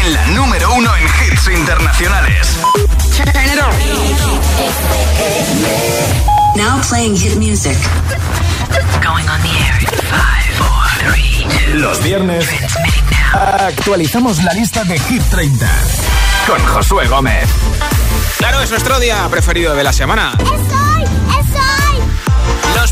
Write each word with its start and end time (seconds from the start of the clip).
en 0.00 0.12
la 0.12 0.26
número 0.28 0.72
uno 0.74 0.90
en 0.96 1.04
hits 1.04 1.48
internacionales. 1.48 2.56
Now 6.56 6.80
playing 6.88 7.16
hit 7.16 7.36
music. 7.36 7.76
Going 9.02 9.28
on 9.28 9.40
the 9.42 9.48
air 9.48 9.80
five, 10.10 10.44
four, 10.58 11.12
three, 11.12 11.46
two, 11.48 11.78
Los 11.78 12.02
viernes 12.02 12.48
actualizamos 13.32 14.42
la 14.42 14.52
lista 14.52 14.84
de 14.84 14.98
Hit 14.98 15.22
30 15.30 15.66
con 16.46 16.58
Josué 16.66 17.06
Gómez. 17.06 17.48
Claro, 18.38 18.60
es 18.60 18.70
nuestro 18.70 18.98
día 18.98 19.26
preferido 19.30 19.74
de 19.74 19.84
la 19.84 19.92
semana. 19.92 20.36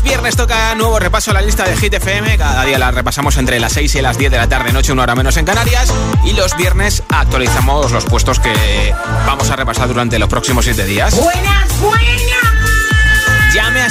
Viernes 0.03 0.35
toca 0.35 0.73
nuevo 0.75 0.99
repaso 0.99 1.31
a 1.31 1.33
la 1.33 1.41
lista 1.41 1.63
de 1.63 1.75
Hit 1.75 1.93
FM. 1.93 2.37
Cada 2.37 2.63
día 2.63 2.79
la 2.79 2.91
repasamos 2.91 3.37
entre 3.37 3.59
las 3.59 3.73
6 3.73 3.95
y 3.95 4.01
las 4.01 4.17
10 4.17 4.31
de 4.31 4.37
la 4.37 4.47
tarde, 4.47 4.71
noche, 4.71 4.91
una 4.91 5.03
hora 5.03 5.15
menos 5.15 5.37
en 5.37 5.45
Canarias. 5.45 5.93
Y 6.25 6.33
los 6.33 6.55
viernes 6.55 7.03
actualizamos 7.09 7.91
los 7.91 8.05
puestos 8.05 8.39
que 8.39 8.93
vamos 9.25 9.49
a 9.49 9.55
repasar 9.55 9.87
durante 9.87 10.19
los 10.19 10.29
próximos 10.29 10.65
7 10.65 10.85
días. 10.85 11.15
Buenas. 11.15 11.69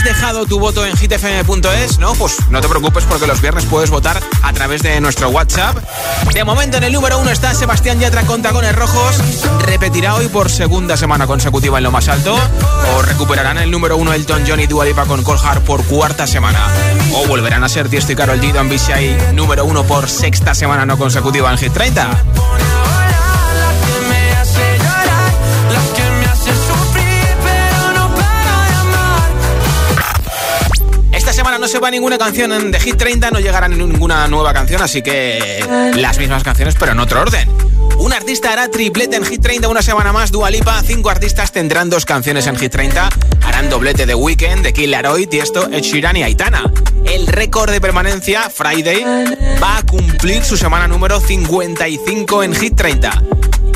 ¿Ya 0.09 0.15
me 0.15 0.17
has 0.17 0.23
dejado 0.23 0.47
tu 0.47 0.59
voto 0.59 0.87
en 0.87 0.97
hitfm.es? 0.97 1.99
No, 1.99 2.15
pues 2.15 2.37
no 2.49 2.63
te 2.63 2.69
preocupes 2.69 3.05
porque 3.05 3.27
los 3.27 3.43
viernes 3.43 3.67
puedes 3.67 3.91
votar 3.91 4.19
a 4.43 4.53
través 4.55 4.83
de 4.83 4.99
nuestro 5.03 5.29
WhatsApp. 5.29 5.77
De 6.33 6.45
momento 6.45 6.79
en 6.79 6.85
el 6.85 6.95
número 6.95 7.19
uno 7.19 7.31
está 7.31 7.53
Sebastián 7.53 8.01
Yatra 8.01 8.23
con 8.23 8.41
tacones 8.41 8.75
rojos. 8.75 9.19
¿Repetirá 9.67 10.15
hoy 10.15 10.29
por 10.29 10.49
segunda 10.49 10.97
semana 10.97 11.27
consecutiva 11.27 11.77
en 11.77 11.85
lo 11.85 11.91
más 11.91 12.09
alto? 12.09 12.39
¿O 12.97 13.03
recuperarán 13.03 13.59
el 13.59 13.71
número 13.71 13.99
uno 13.99 14.15
Elton 14.15 14.45
John 14.49 14.61
y 14.61 14.67
Dua 14.67 14.87
Lipa 14.87 15.05
con 15.05 15.23
Cold 15.23 15.41
Heart 15.41 15.65
por 15.65 15.85
cuarta 15.85 16.27
semana? 16.27 16.69
¿O 17.13 17.27
volverán 17.27 17.63
a 17.63 17.69
ser 17.69 17.91
Tiesto 17.91 18.13
y 18.13 18.17
Karol 18.17 18.41
G, 18.41 18.53
Don 18.53 19.37
número 19.37 19.67
uno 19.67 19.85
por 19.85 20.09
sexta 20.09 20.55
semana 20.55 20.87
no 20.87 20.97
consecutiva 20.97 21.51
en 21.51 21.59
Hit 21.59 21.73
30? 21.75 22.78
No 31.57 31.69
se 31.69 31.79
va 31.79 31.91
ninguna 31.91 32.19
canción 32.19 32.71
The 32.71 32.81
Hit 32.81 32.97
30, 32.97 33.31
no 33.31 33.41
llegará 33.41 33.69
ninguna 33.69 34.29
nueva 34.29 34.53
canción, 34.53 34.83
así 34.83 35.01
que 35.01 35.65
las 35.95 36.19
mismas 36.19 36.43
canciones, 36.43 36.75
pero 36.79 36.93
en 36.93 37.01
otro 37.01 37.23
orden. 37.23 37.49
Un 37.99 38.13
artista 38.13 38.53
hará 38.53 38.69
triplete 38.69 39.17
en 39.17 39.25
Hit 39.25 39.41
30 39.41 39.69
una 39.69 39.83
semana 39.83 40.13
más, 40.13 40.31
Dua 40.31 40.51
Lipa. 40.51 40.83
Cinco 40.85 41.11
artistas 41.11 41.51
tendrán 41.53 41.89
dos 41.89 42.05
canciones 42.05 42.47
en 42.47 42.57
Hit 42.57 42.73
30. 42.73 43.09
Harán 43.43 43.71
doblete 43.71 44.05
de 44.05 44.15
Weekend, 44.15 44.63
de 44.63 44.73
Kid 44.73 44.89
Laroi, 44.89 45.27
Tiesto, 45.27 45.69
Ed 45.71 45.83
Sheeran 45.83 46.17
y 46.17 46.23
Aitana. 46.23 46.71
El 47.07 47.27
récord 47.27 47.71
de 47.71 47.81
permanencia, 47.81 48.51
Friday, 48.51 49.05
va 49.63 49.79
a 49.79 49.83
cumplir 49.83 50.45
su 50.45 50.57
semana 50.57 50.87
número 50.87 51.21
55 51.21 52.43
en 52.43 52.55
Hit 52.55 52.77
30. 52.77 53.23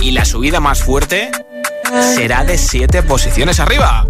Y 0.03 0.11
la 0.11 0.25
subida 0.25 0.61
más 0.61 0.83
fuerte 0.83 1.31
será 2.15 2.45
de 2.45 2.59
7 2.59 3.03
posiciones 3.03 3.61
arriba. 3.61 4.07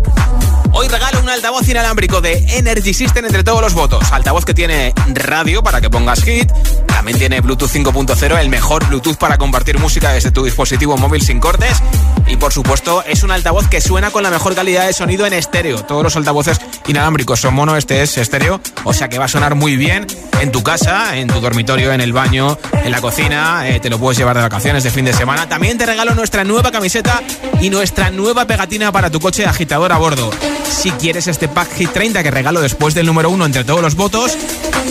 Hoy 0.75 0.89
regalo 0.89 1.21
un 1.21 1.29
altavoz 1.29 1.69
inalámbrico 1.69 2.23
de 2.23 2.39
Energy 2.57 2.95
System 2.95 3.27
entre 3.27 3.45
todos 3.45 3.61
los 3.61 3.75
votos. 3.75 4.11
Altavoz 4.11 4.45
que 4.47 4.55
tiene 4.55 4.95
radio 5.13 5.63
para 5.63 5.83
que 5.83 5.91
pongas 5.91 6.25
hit. 6.25 6.51
También 6.87 7.19
tiene 7.19 7.41
Bluetooth 7.41 7.71
5.0, 7.71 8.39
el 8.39 8.49
mejor 8.49 8.87
Bluetooth 8.89 9.17
para 9.17 9.37
compartir 9.37 9.79
música 9.79 10.13
desde 10.13 10.31
tu 10.31 10.45
dispositivo 10.45 10.97
móvil 10.97 11.21
sin 11.23 11.41
cortes. 11.41 11.83
Y 12.27 12.37
por 12.37 12.53
supuesto, 12.53 13.05
es 13.05 13.23
un 13.23 13.33
altavoz 13.33 13.69
que 13.69 13.81
suena 13.81 14.11
con 14.11 14.23
la 14.23 14.31
mejor 14.31 14.55
calidad 14.55 14.87
de 14.87 14.93
sonido 14.93 15.27
en 15.27 15.35
estéreo. 15.35 15.85
Todos 15.85 16.05
los 16.05 16.17
altavoces 16.17 16.59
inalámbricos 16.87 17.41
son 17.41 17.55
mono, 17.55 17.77
este 17.77 18.03
es 18.03 18.17
estéreo. 18.17 18.61
O 18.85 18.95
sea 18.95 19.09
que 19.09 19.19
va 19.19 19.27
a 19.27 19.29
sonar 19.29 19.55
muy 19.55 19.77
bien 19.77 20.07
en 20.41 20.53
tu 20.53 20.63
casa, 20.63 21.17
en 21.19 21.29
tu 21.29 21.41
dormitorio, 21.41 21.93
en 21.93 22.01
el 22.01 22.13
baño, 22.13 22.57
en 22.85 22.91
la 22.91 23.01
cocina. 23.01 23.69
Eh, 23.69 23.81
te 23.81 23.91
lo 23.91 23.99
puedes 23.99 24.17
llevar 24.17 24.37
de 24.37 24.43
vacaciones, 24.43 24.85
de 24.85 24.91
fin 24.91 25.05
de 25.05 25.13
semana. 25.13 25.49
También 25.49 25.77
te 25.77 25.85
regalo 25.85 26.15
nuestra 26.15 26.45
nueva 26.45 26.71
camiseta 26.71 27.21
y 27.61 27.69
nuestra 27.69 28.11
nueva 28.11 28.47
pegatina 28.47 28.91
para 28.91 29.11
tu 29.11 29.21
coche 29.21 29.45
agitador 29.45 29.93
a 29.93 29.99
bordo. 29.99 30.31
Si 30.71 30.91
quieres 30.93 31.27
este 31.27 31.49
pack 31.49 31.73
Hit 31.75 31.93
30 31.93 32.23
que 32.23 32.31
regalo 32.31 32.61
después 32.61 32.95
del 32.95 33.07
número 33.07 33.31
uno 33.31 33.47
entre 33.47 33.65
todos 33.65 33.83
los 33.83 33.95
votos, 33.95 34.37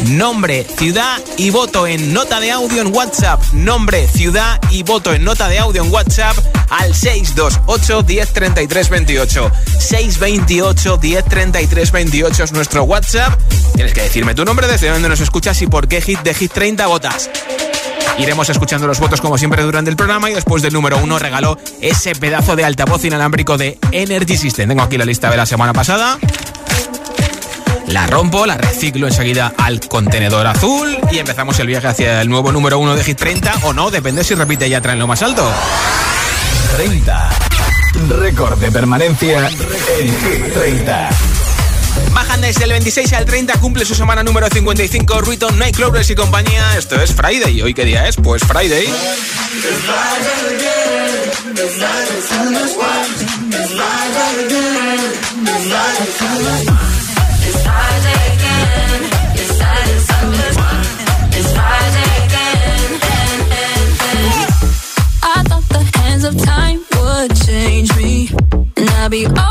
nombre, 0.08 0.66
ciudad 0.78 1.20
y 1.38 1.50
voto 1.50 1.88
en 1.88 2.14
nota 2.14 2.40
de 2.40 2.52
audio 2.52 2.82
en 2.82 2.94
WhatsApp. 2.94 3.42
Nombre, 3.54 4.08
ciudad 4.08 4.60
y 4.70 4.84
voto 4.84 5.14
en 5.14 5.24
nota 5.24 5.48
de 5.48 5.60
audio 5.60 5.84
en 5.84 5.92
WhatsApp 5.92 6.38
al 6.70 6.96
628 6.96 8.04
1033 8.08 8.90
28. 8.90 9.52
628 9.80 11.00
1033 11.02 11.92
28 11.92 12.44
es 12.44 12.52
nuestro 12.52 12.84
WhatsApp. 12.84 13.40
Tienes 13.76 13.94
que 13.94 14.02
decirme 14.02 14.36
tu 14.36 14.46
nombre, 14.46 14.68
desde 14.68 14.90
dónde 14.90 15.10
nos 15.10 15.20
escuchas 15.20 15.62
y 15.62 15.68
por 15.68 15.88
qué 15.88 16.02
hit 16.02 16.20
de 16.22 16.34
Hit 16.34 16.52
30 16.54 16.88
votas. 16.88 17.30
Iremos 18.18 18.50
escuchando 18.50 18.88
los 18.88 19.00
votos 19.00 19.22
como 19.22 19.38
siempre 19.38 19.64
durante 19.64 19.90
el 19.90 19.96
programa 19.96 20.30
y 20.30 20.34
después 20.34 20.62
del 20.62 20.74
número 20.74 20.98
uno 20.98 21.18
regaló 21.18 21.58
ese 21.82 22.14
pedazo 22.16 22.56
de 22.56 22.66
altavoz 22.66 23.04
inalámbrico 23.06 23.58
de 23.58 23.78
Energy 23.92 24.38
System. 24.38 24.70
Tengo 24.70 24.84
aquí 24.84 24.98
la 24.98 25.06
lista 25.06 25.30
de 25.30 25.38
la 25.38 25.46
semana 25.46 25.74
pasada. 25.74 26.20
La 27.88 28.08
rompo, 28.08 28.46
la 28.46 28.58
reciclo 28.58 29.08
enseguida 29.08 29.54
al 29.58 29.82
contenedor 29.82 30.48
azul 30.48 30.98
y 31.12 31.20
empezamos 31.20 31.60
el 31.60 31.68
viaje 31.68 31.88
hacia 31.88 32.22
el 32.22 32.30
nuevo 32.30 32.52
número 32.52 32.80
uno 32.80 32.96
de 32.96 33.04
Hit 33.04 33.18
30 33.18 33.54
o 33.64 33.74
no, 33.74 33.92
depende 33.92 34.24
si 34.24 34.34
repite 34.34 34.70
ya 34.70 34.80
traen 34.80 35.00
lo 35.00 35.08
más 35.08 35.22
alto. 35.22 35.52
30. 36.78 37.30
Récord 38.20 38.60
de 38.60 38.72
permanencia 38.72 39.50
en 40.00 40.08
Hit 40.08 40.54
30. 40.54 41.10
Bajan 42.14 42.42
desde 42.42 42.66
el 42.66 42.72
26 42.72 43.14
al 43.14 43.26
30, 43.26 43.60
cumple 43.60 43.86
su 43.86 43.96
semana 43.96 44.24
número 44.24 44.48
55, 44.50 45.22
Ruiton, 45.22 45.58
Nightclubbers 45.58 46.10
y 46.10 46.16
compañía. 46.16 46.78
Esto 46.78 47.02
es 47.02 47.14
Friday. 47.14 47.58
¿Y 47.58 47.62
hoy 47.62 47.74
qué 47.74 47.86
día 47.86 48.08
es? 48.08 48.16
Pues 48.18 48.44
Friday. 48.44 48.88
I 65.24 65.44
thought 65.44 65.64
of 66.24 66.38
time 66.44 66.80
would 66.98 67.36
change 67.46 67.96
me, 67.96 68.30
and 68.78 68.90
I'd 68.90 69.51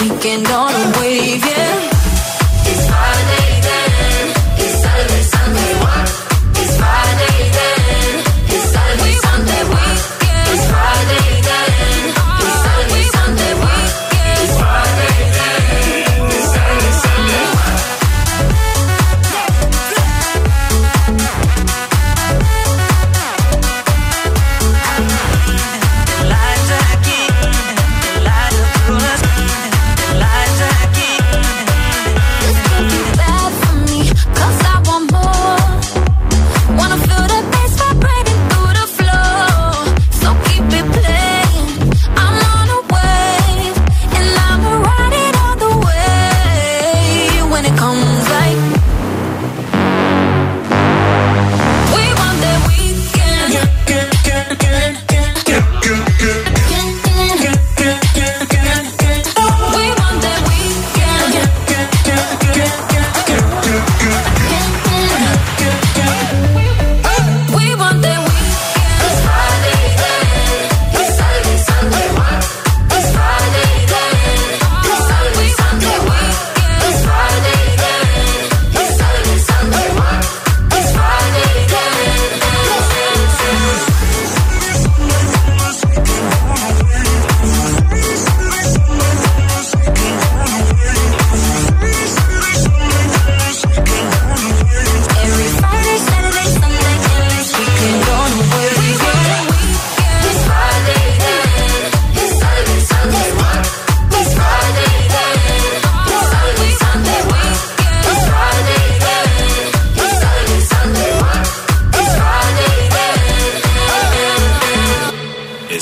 weekend 0.00 0.46
on 0.48 0.70
a 0.70 1.00
wave, 1.00 1.51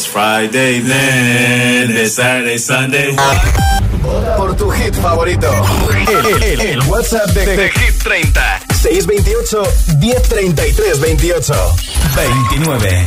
Friday, 0.06 0.80
then 0.80 2.06
Saturday, 2.08 2.58
Sunday. 2.58 3.16
Por 4.36 4.56
tu 4.56 4.70
hit 4.70 4.94
favorito. 4.94 5.48
El, 6.08 6.42
el, 6.42 6.60
el 6.60 6.80
WhatsApp 6.88 7.30
de, 7.30 7.44
de, 7.56 7.70
Hit 7.70 8.02
30. 8.02 8.60
628 8.74 9.62
1033 10.00 11.00
28 11.00 11.54
29. 12.16 13.06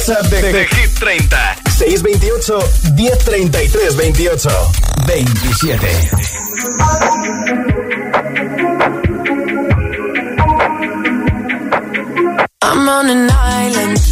WhatsApp 0.00 0.30
de, 0.30 0.66
Hit 0.66 0.90
30. 0.98 1.36
628 1.68 2.48
1033 2.96 3.90
28 3.96 4.48
27. 5.04 5.88
I'm 12.62 12.88
on 12.88 13.10
an 13.10 13.30
island. 13.30 14.09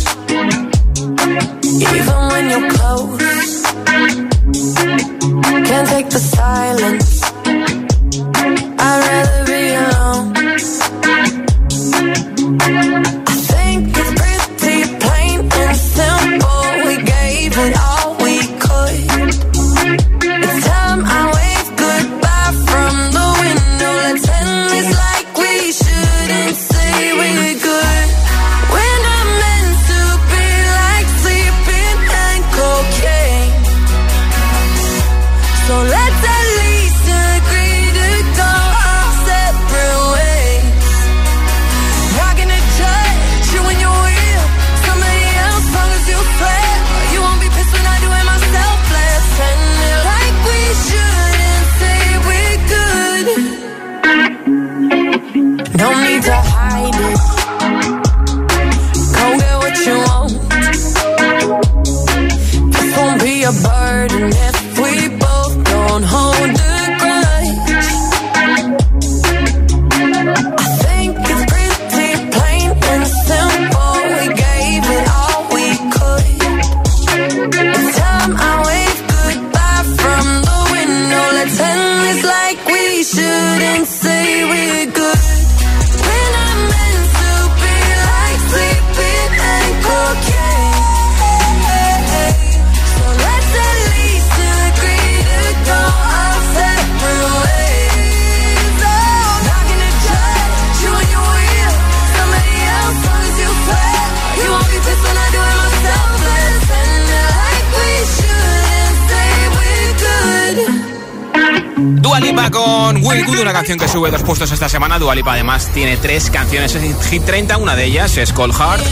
Canción 113.58 113.78
que 113.78 113.88
sube 113.88 114.10
dos 114.10 114.22
puestos 114.22 114.52
esta 114.52 114.68
semana. 114.68 114.98
Dualipa 114.98 115.32
además 115.32 115.68
tiene 115.74 115.96
tres 115.96 116.30
canciones 116.30 116.74
en 116.76 116.98
Hit 117.00 117.24
30. 117.24 117.56
Una 117.58 117.74
de 117.74 117.84
ellas 117.84 118.16
es 118.16 118.32
Cold 118.32 118.54
Heart, 118.54 118.82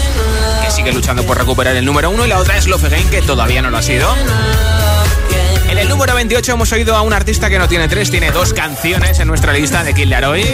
que 0.64 0.70
sigue 0.70 0.92
luchando 0.92 1.22
por 1.24 1.38
recuperar 1.38 1.76
el 1.76 1.84
número 1.84 2.10
uno. 2.10 2.26
Y 2.26 2.28
la 2.28 2.38
otra 2.38 2.56
es 2.56 2.66
Love 2.66 2.84
Again, 2.84 3.08
que 3.08 3.22
todavía 3.22 3.62
no 3.62 3.70
lo 3.70 3.78
ha 3.78 3.82
sido. 3.82 4.12
En 5.70 5.78
el 5.78 5.88
número 5.88 6.14
28 6.14 6.52
hemos 6.52 6.72
oído 6.72 6.96
a 6.96 7.02
un 7.02 7.12
artista 7.12 7.48
que 7.48 7.58
no 7.58 7.68
tiene 7.68 7.86
tres, 7.86 8.10
tiene 8.10 8.32
dos 8.32 8.52
canciones 8.52 9.20
en 9.20 9.28
nuestra 9.28 9.52
lista 9.52 9.84
de 9.84 9.94
Kill 9.94 10.10
Laroy. 10.10 10.44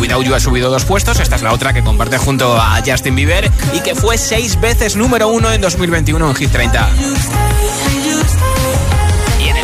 Without 0.00 0.24
You 0.24 0.34
ha 0.34 0.40
subido 0.40 0.70
dos 0.70 0.84
puestos, 0.84 1.20
esta 1.20 1.36
es 1.36 1.42
la 1.42 1.52
otra 1.52 1.72
que 1.72 1.82
comparte 1.82 2.18
junto 2.18 2.56
a 2.56 2.80
Justin 2.84 3.14
Bieber 3.14 3.50
y 3.74 3.80
que 3.80 3.94
fue 3.94 4.18
seis 4.18 4.60
veces 4.60 4.96
número 4.96 5.28
uno 5.28 5.52
en 5.52 5.60
2021 5.60 6.28
en 6.30 6.34
Hit 6.34 6.50
30 6.50 6.90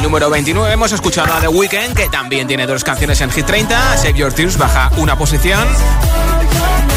número 0.09 0.31
29 0.31 0.73
hemos 0.73 0.91
escuchado 0.93 1.35
a 1.35 1.41
The 1.41 1.49
Weeknd, 1.49 1.95
que 1.95 2.09
también 2.09 2.49
tiene 2.49 2.67
dos 2.67 2.83
canciones 2.83 3.21
en 3.21 3.31
Hit 3.31 3.45
30. 3.45 3.99
Save 3.99 4.15
Your 4.15 4.33
Tears 4.33 4.57
baja 4.57 4.91
una 4.97 5.19
posición. 5.19 5.69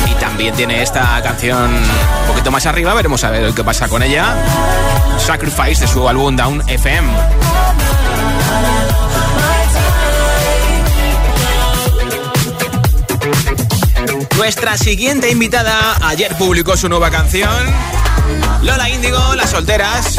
Y 0.09 0.13
también 0.13 0.55
tiene 0.55 0.81
esta 0.81 1.21
canción 1.21 1.73
un 1.73 2.27
poquito 2.27 2.51
más 2.51 2.65
arriba. 2.65 2.93
Veremos 2.93 3.21
a 3.25 3.29
ver 3.31 3.53
qué 3.53 3.65
pasa 3.65 3.89
con 3.89 4.01
ella. 4.01 4.33
Sacrifice 5.17 5.81
de 5.81 5.87
su 5.87 6.07
álbum 6.07 6.37
Down 6.37 6.63
FM. 6.69 7.09
Nuestra 14.37 14.77
siguiente 14.77 15.29
invitada 15.29 15.97
ayer 16.07 16.33
publicó 16.37 16.77
su 16.77 16.87
nueva 16.87 17.11
canción. 17.11 17.51
Lola 18.61 18.89
Índigo, 18.89 19.35
Las 19.35 19.49
Solteras. 19.49 20.15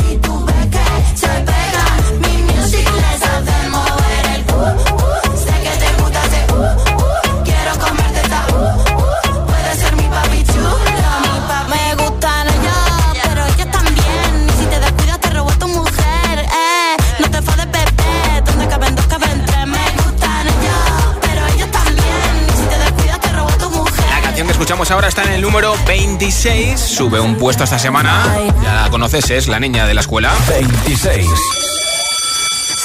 Ahora 24.92 25.08
está 25.08 25.24
en 25.24 25.32
el 25.32 25.40
número 25.40 25.74
26. 25.86 26.78
Sube 26.78 27.18
un 27.20 27.36
puesto 27.36 27.64
esta 27.64 27.78
semana. 27.78 28.24
Ya 28.62 28.74
la 28.74 28.90
conoces, 28.90 29.30
es 29.30 29.48
la 29.48 29.58
niña 29.58 29.86
de 29.86 29.94
la 29.94 30.02
escuela. 30.02 30.32
26. 30.48 31.26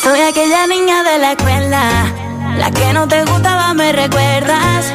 Soy 0.04 0.20
aquella 0.22 0.68
niña 0.68 1.04
de 1.04 1.20
la 1.20 1.32
escuela. 1.34 2.14
La 2.58 2.72
que 2.72 2.94
no 2.94 3.08
te 3.08 3.24
gustaba, 3.26 3.74
me 3.74 3.92
recuerdas. 3.92 4.94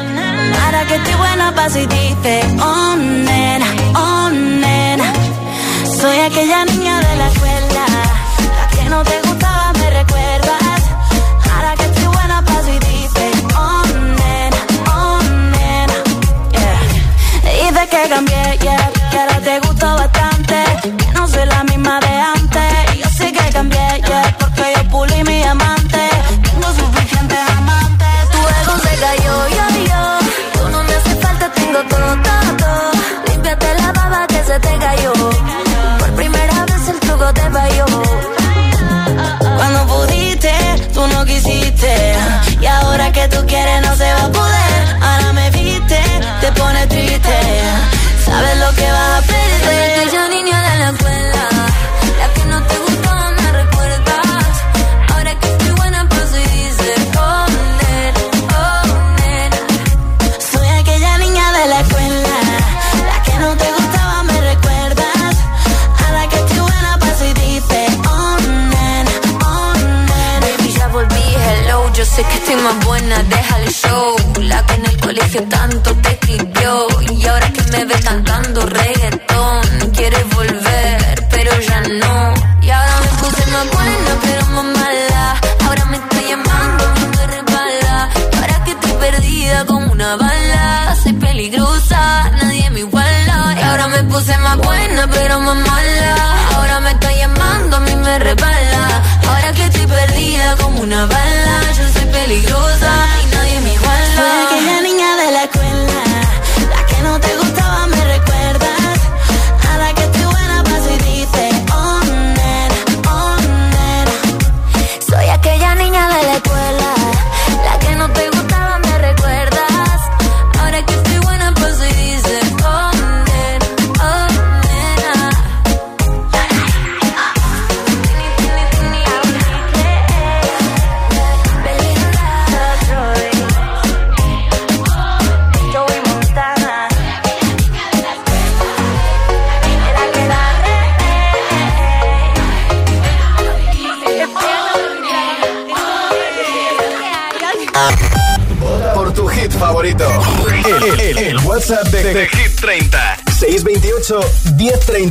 Ahora 0.65 0.85
que 0.87 0.95
estoy 0.95 1.13
buena, 1.15 1.53
pa' 1.53 1.69
si 1.69 1.85
dice, 1.85 2.41
oh 2.61 2.95
nena, 2.95 3.67
oh 3.95 4.29
nena. 4.29 5.13
Soy 5.85 6.19
aquella 6.19 6.65
niña 6.65 6.99
de 6.99 7.15
la 7.15 7.27
escuela. 7.27 7.72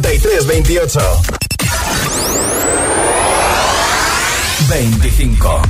1033 0.00 0.40
28. 0.46 0.98
25. 4.68 5.62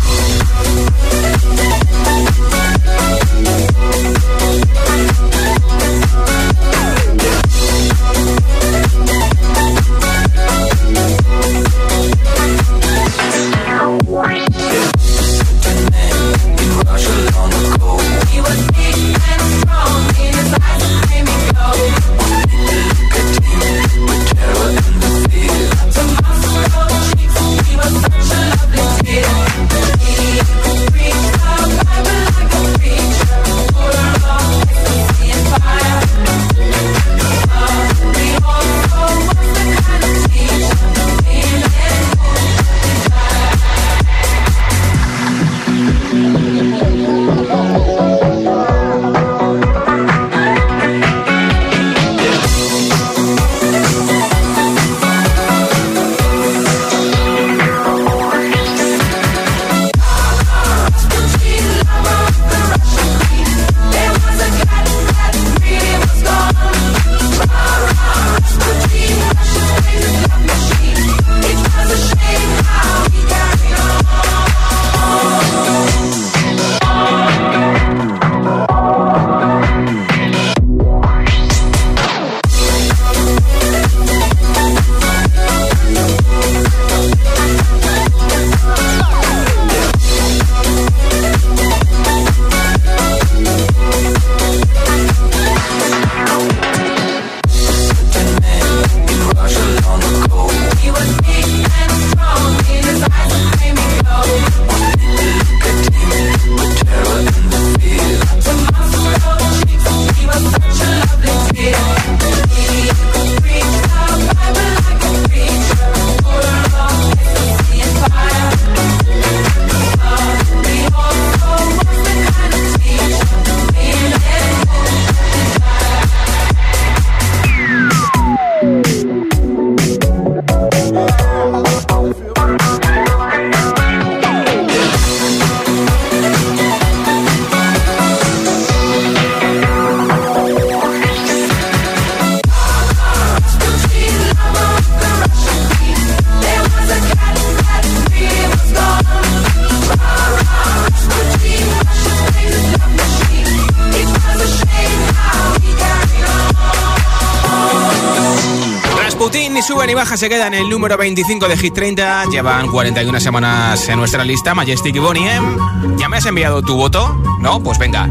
Se 160.22 160.28
queda 160.28 160.46
en 160.46 160.54
el 160.54 160.70
número 160.70 160.96
25 160.96 161.48
de 161.48 161.56
Hit 161.56 161.74
30. 161.74 162.26
Llevan 162.26 162.68
41 162.68 163.18
semanas 163.18 163.88
en 163.88 163.98
nuestra 163.98 164.24
lista. 164.24 164.54
Majestic 164.54 164.94
y 164.94 165.00
Bonnie 165.00 165.28
M. 165.28 165.56
¿Ya 165.96 166.08
me 166.08 166.18
has 166.18 166.26
enviado 166.26 166.62
tu 166.62 166.76
voto? 166.76 167.20
¿No? 167.40 167.60
Pues 167.60 167.76
venga. 167.76 168.08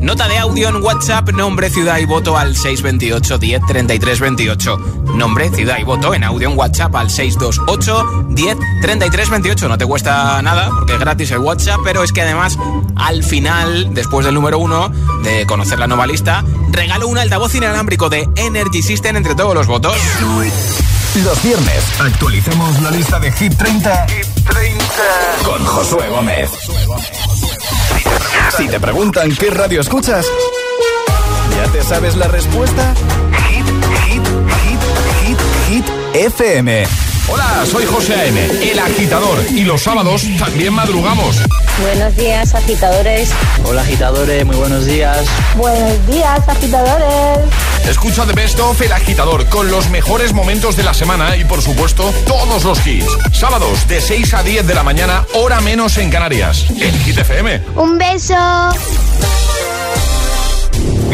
Nota 0.00 0.28
de 0.28 0.38
audio 0.38 0.68
en 0.68 0.76
WhatsApp, 0.76 1.30
nombre, 1.30 1.68
ciudad 1.68 1.98
y 1.98 2.04
voto 2.04 2.38
al 2.38 2.54
628 2.54 3.38
10 3.38 3.62
33 3.66 4.20
28. 4.20 4.76
Nombre, 5.16 5.50
ciudad 5.50 5.78
y 5.80 5.82
voto 5.82 6.14
en 6.14 6.22
audio 6.22 6.48
en 6.48 6.56
WhatsApp 6.56 6.94
al 6.94 7.10
628 7.10 8.26
10 8.28 8.56
33 8.80 9.30
28. 9.30 9.68
No 9.68 9.76
te 9.76 9.84
cuesta 9.84 10.40
nada 10.42 10.70
porque 10.78 10.92
es 10.92 11.00
gratis 11.00 11.32
el 11.32 11.38
WhatsApp, 11.38 11.80
pero 11.82 12.04
es 12.04 12.12
que 12.12 12.22
además 12.22 12.56
al 12.94 13.24
final, 13.24 13.92
después 13.94 14.24
del 14.24 14.36
número 14.36 14.60
1 14.60 14.92
de 15.24 15.44
conocer 15.46 15.80
la 15.80 15.88
nueva 15.88 16.06
lista, 16.06 16.44
regalo 16.70 17.08
un 17.08 17.18
altavoz 17.18 17.52
inalámbrico 17.56 18.08
de 18.08 18.28
Energy 18.36 18.80
System 18.80 19.16
entre 19.16 19.34
todos 19.34 19.56
los 19.56 19.66
votos. 19.66 19.96
Los 21.24 21.42
viernes 21.42 22.00
actualicemos 22.00 22.80
la 22.80 22.90
lista 22.90 23.18
de 23.18 23.32
Hit 23.32 23.56
30, 23.56 24.06
Hit 24.06 24.26
30. 24.44 24.86
con 25.44 25.64
Josué 25.64 26.08
Gómez. 26.08 26.50
Si 28.56 28.68
te 28.68 28.78
preguntan 28.78 29.34
qué 29.34 29.50
radio 29.50 29.80
escuchas, 29.80 30.24
¿ya 31.56 31.72
te 31.72 31.82
sabes 31.82 32.14
la 32.16 32.28
respuesta? 32.28 32.94
Hit, 33.48 33.66
hit, 34.06 34.26
hit, 34.62 34.80
hit, 35.24 35.38
hit, 35.68 35.86
FM. 36.14 37.07
Hola, 37.30 37.66
soy 37.66 37.84
José 37.84 38.14
A.M., 38.14 38.40
el 38.70 38.78
agitador, 38.78 39.38
y 39.50 39.64
los 39.64 39.82
sábados 39.82 40.26
también 40.38 40.72
madrugamos. 40.72 41.36
Buenos 41.80 42.16
días, 42.16 42.54
agitadores. 42.54 43.30
Hola, 43.64 43.82
agitadores, 43.82 44.46
muy 44.46 44.56
buenos 44.56 44.86
días. 44.86 45.26
Buenos 45.54 46.06
días, 46.06 46.48
agitadores. 46.48 47.40
Escucha 47.86 48.24
The 48.24 48.32
Best 48.32 48.58
of 48.60 48.80
El 48.80 48.92
Agitador 48.92 49.46
con 49.46 49.70
los 49.70 49.90
mejores 49.90 50.32
momentos 50.32 50.76
de 50.76 50.84
la 50.84 50.94
semana 50.94 51.36
y, 51.36 51.44
por 51.44 51.60
supuesto, 51.60 52.12
todos 52.26 52.64
los 52.64 52.86
hits. 52.86 53.06
Sábados 53.32 53.86
de 53.88 54.00
6 54.00 54.34
a 54.34 54.42
10 54.42 54.66
de 54.66 54.74
la 54.74 54.82
mañana, 54.82 55.26
hora 55.34 55.60
menos 55.60 55.98
en 55.98 56.10
Canarias. 56.10 56.64
En 56.70 56.98
Hit 57.00 57.18
FM. 57.18 57.62
Un 57.76 57.98
beso. 57.98 58.34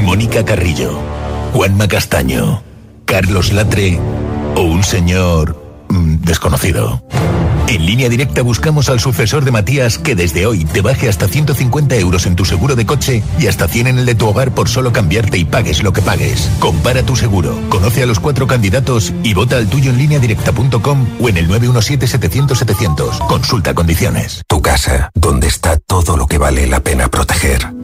Mónica 0.00 0.44
Carrillo, 0.44 1.00
Juanma 1.53 1.88
Castaño, 1.88 2.62
Carlos 3.05 3.53
Latre 3.53 3.98
o 4.55 4.61
un 4.61 4.85
señor 4.85 5.63
desconocido. 5.88 7.03
En 7.66 7.87
línea 7.87 8.09
directa 8.09 8.42
buscamos 8.42 8.88
al 8.88 9.01
sucesor 9.01 9.44
de 9.44 9.51
Matías 9.51 9.99
que 9.99 10.14
desde 10.14 10.47
hoy 10.47 10.64
te 10.64 10.83
baje 10.83 11.09
hasta 11.09 11.29
150 11.29 11.97
euros 11.97 12.27
en 12.27 12.37
tu 12.37 12.44
seguro 12.44 12.77
de 12.77 12.85
coche 12.85 13.23
y 13.38 13.47
hasta 13.47 13.68
100 13.68 13.87
en 13.87 13.99
el 13.99 14.07
de 14.07 14.14
tu 14.14 14.27
hogar 14.29 14.53
por 14.53 14.68
solo 14.68 14.92
cambiarte 14.92 15.38
y 15.38 15.44
pagues 15.44 15.83
lo 15.83 15.92
que 15.92 16.03
pagues. 16.03 16.51
Compara 16.61 17.03
tu 17.03 17.16
seguro, 17.16 17.59
conoce 17.70 18.03
a 18.03 18.07
los 18.07 18.20
cuatro 18.20 18.47
candidatos 18.47 19.12
y 19.23 19.35
vota 19.35 19.57
al 19.57 19.68
tuyo 19.68 19.90
en 19.90 19.99
línea 19.99 20.18
directa.com 20.18 21.07
o 21.20 21.29
en 21.29 21.37
el 21.38 21.49
917-700-700. 21.49 23.27
Consulta 23.27 23.75
condiciones. 23.75 24.42
Tu 24.47 24.61
casa, 24.61 25.11
donde 25.14 25.49
está 25.49 25.79
todo 25.79 26.16
lo 26.16 26.27
que 26.27 26.38
vale 26.38 26.66
la 26.66 26.81
pena 26.81 27.09
proteger. 27.09 27.84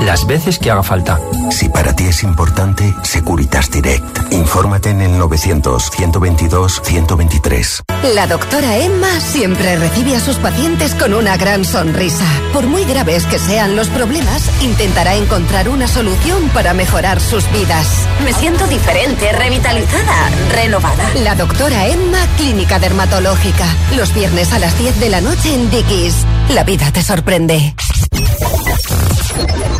Las 0.00 0.26
veces 0.26 0.58
que 0.58 0.70
haga 0.70 0.82
falta. 0.82 1.20
Si 1.50 1.68
para 1.68 1.94
ti 1.94 2.04
es 2.04 2.22
importante, 2.22 2.94
Securitas 3.02 3.70
Direct. 3.70 4.32
Infórmate 4.32 4.88
en 4.90 5.02
el 5.02 5.20
900-122-123. 5.20 7.82
La 8.14 8.26
doctora 8.26 8.78
Emma 8.78 9.20
siempre 9.20 9.76
recibe 9.76 10.16
a 10.16 10.20
sus 10.20 10.36
pacientes 10.36 10.94
con 10.94 11.12
una 11.14 11.36
gran 11.36 11.64
sonrisa. 11.64 12.24
Por 12.52 12.66
muy 12.66 12.84
graves 12.84 13.24
que 13.26 13.38
sean 13.38 13.76
los 13.76 13.88
problemas, 13.88 14.42
intentará 14.62 15.14
encontrar 15.16 15.68
una 15.68 15.86
solución 15.86 16.48
para 16.54 16.72
mejorar 16.72 17.20
sus 17.20 17.44
vidas. 17.52 17.86
Me 18.24 18.32
siento 18.32 18.66
diferente, 18.66 19.30
revitalizada, 19.32 20.30
renovada. 20.52 21.10
La 21.22 21.34
doctora 21.34 21.88
Emma, 21.88 22.18
Clínica 22.36 22.78
Dermatológica. 22.78 23.66
Los 23.96 24.14
viernes 24.14 24.52
a 24.52 24.58
las 24.58 24.78
10 24.78 25.00
de 25.00 25.08
la 25.10 25.20
noche 25.20 25.54
en 25.54 25.70
Dickies. 25.70 26.14
La 26.50 26.64
vida 26.64 26.90
te 26.90 27.02
sorprende. 27.02 27.74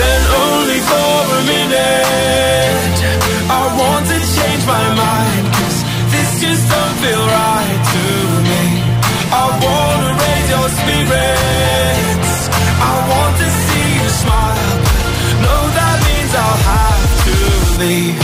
Then 0.00 0.20
only 0.44 0.80
for 0.90 1.14
a 1.38 1.42
minute 1.52 2.98
I 3.48 3.62
want 3.80 4.04
to 4.12 4.18
change 4.36 4.62
my 4.66 4.86
mind 5.04 5.44
Cause 5.56 5.78
this 6.12 6.30
just 6.42 6.64
don't 6.72 6.96
feel 7.02 7.24
right 7.26 7.80
to 7.94 8.04
me. 8.48 8.62
I 9.32 9.44
wanna 9.64 10.10
raise 10.22 10.48
your 10.54 10.68
spirits. 10.78 12.34
I 12.78 12.94
want 13.10 13.34
to 13.42 13.48
see 13.66 13.88
you 13.98 14.08
smile. 14.22 14.76
No, 15.44 15.54
that 15.78 15.96
means 16.06 16.32
I'll 16.44 16.62
have 16.72 17.10
to 17.26 17.36
leave. 17.82 18.18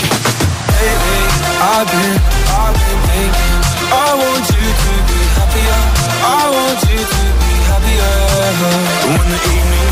Lately, 0.83 1.25
I've 1.73 1.89
been, 1.93 2.19
I've 2.63 2.77
been 2.83 3.01
thinking 3.11 3.57
I 3.93 4.09
want 4.23 4.45
you 4.57 4.67
to 4.83 4.93
be 5.11 5.21
happier. 5.37 5.81
I 6.23 6.43
want 6.57 6.81
you 6.91 7.01
to 7.15 7.23
be 7.43 7.53
happier. 7.71 8.15
When 9.13 9.27
the 9.35 9.41
evening 9.55 9.92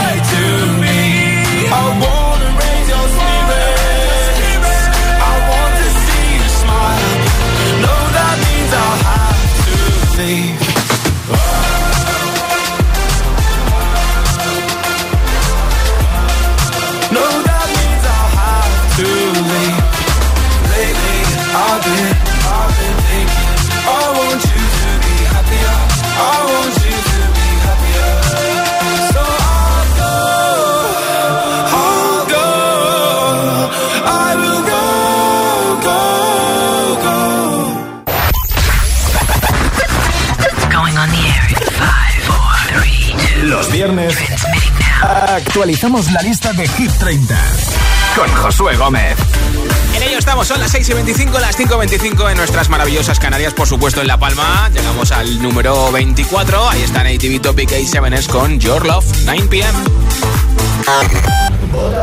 actualizamos 45.51 46.09
la 46.13 46.21
lista 46.21 46.53
de 46.53 46.65
Hit 46.65 46.91
30 46.97 47.37
con 48.15 48.25
Josué 48.35 48.77
Gómez. 48.77 49.17
En 49.97 50.01
ello 50.01 50.17
estamos, 50.17 50.47
son 50.47 50.61
las 50.61 50.71
6 50.71 50.87
y 50.87 50.93
25, 50.93 51.39
las 51.39 51.57
5 51.57 51.73
y 51.75 51.77
25 51.77 52.29
en 52.29 52.37
nuestras 52.37 52.69
maravillosas 52.69 53.19
Canarias, 53.19 53.53
por 53.53 53.67
supuesto 53.67 53.99
en 53.99 54.07
La 54.07 54.17
Palma. 54.17 54.69
Llegamos 54.73 55.11
al 55.11 55.41
número 55.41 55.91
24, 55.91 56.69
ahí 56.69 56.81
están 56.83 57.05
ATV 57.05 57.41
Topic 57.41 57.69
A7S 57.69 58.27
con 58.27 58.61
Your 58.61 58.85
Love, 58.85 59.03
9 59.25 59.47
pm. 59.49 59.77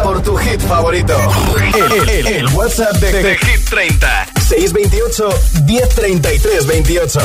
Por 0.02 0.20
tu 0.22 0.36
hit 0.36 0.60
favorito. 0.60 1.16
El, 1.74 2.06
el- 2.10 2.26
el 2.26 2.46
WhatsApp 2.48 2.96
de, 2.96 3.22
de 3.22 3.38
Hit 3.38 3.64
30. 3.70 4.26
628 4.46 5.28
1033 5.64 6.66
28 6.66 7.20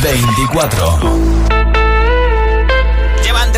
24. 0.00 1.63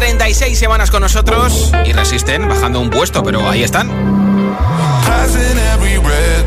Llevan 0.06 0.18
36 0.18 0.56
semanas 0.56 0.90
con 0.92 1.02
nosotros. 1.02 1.72
Y 1.84 1.92
resisten, 1.92 2.48
bajando 2.48 2.80
un 2.80 2.90
puesto, 2.90 3.24
pero 3.24 3.48
ahí 3.50 3.64
están. 3.64 3.88
Passing 5.04 5.58
every 5.74 5.96
red 5.96 6.46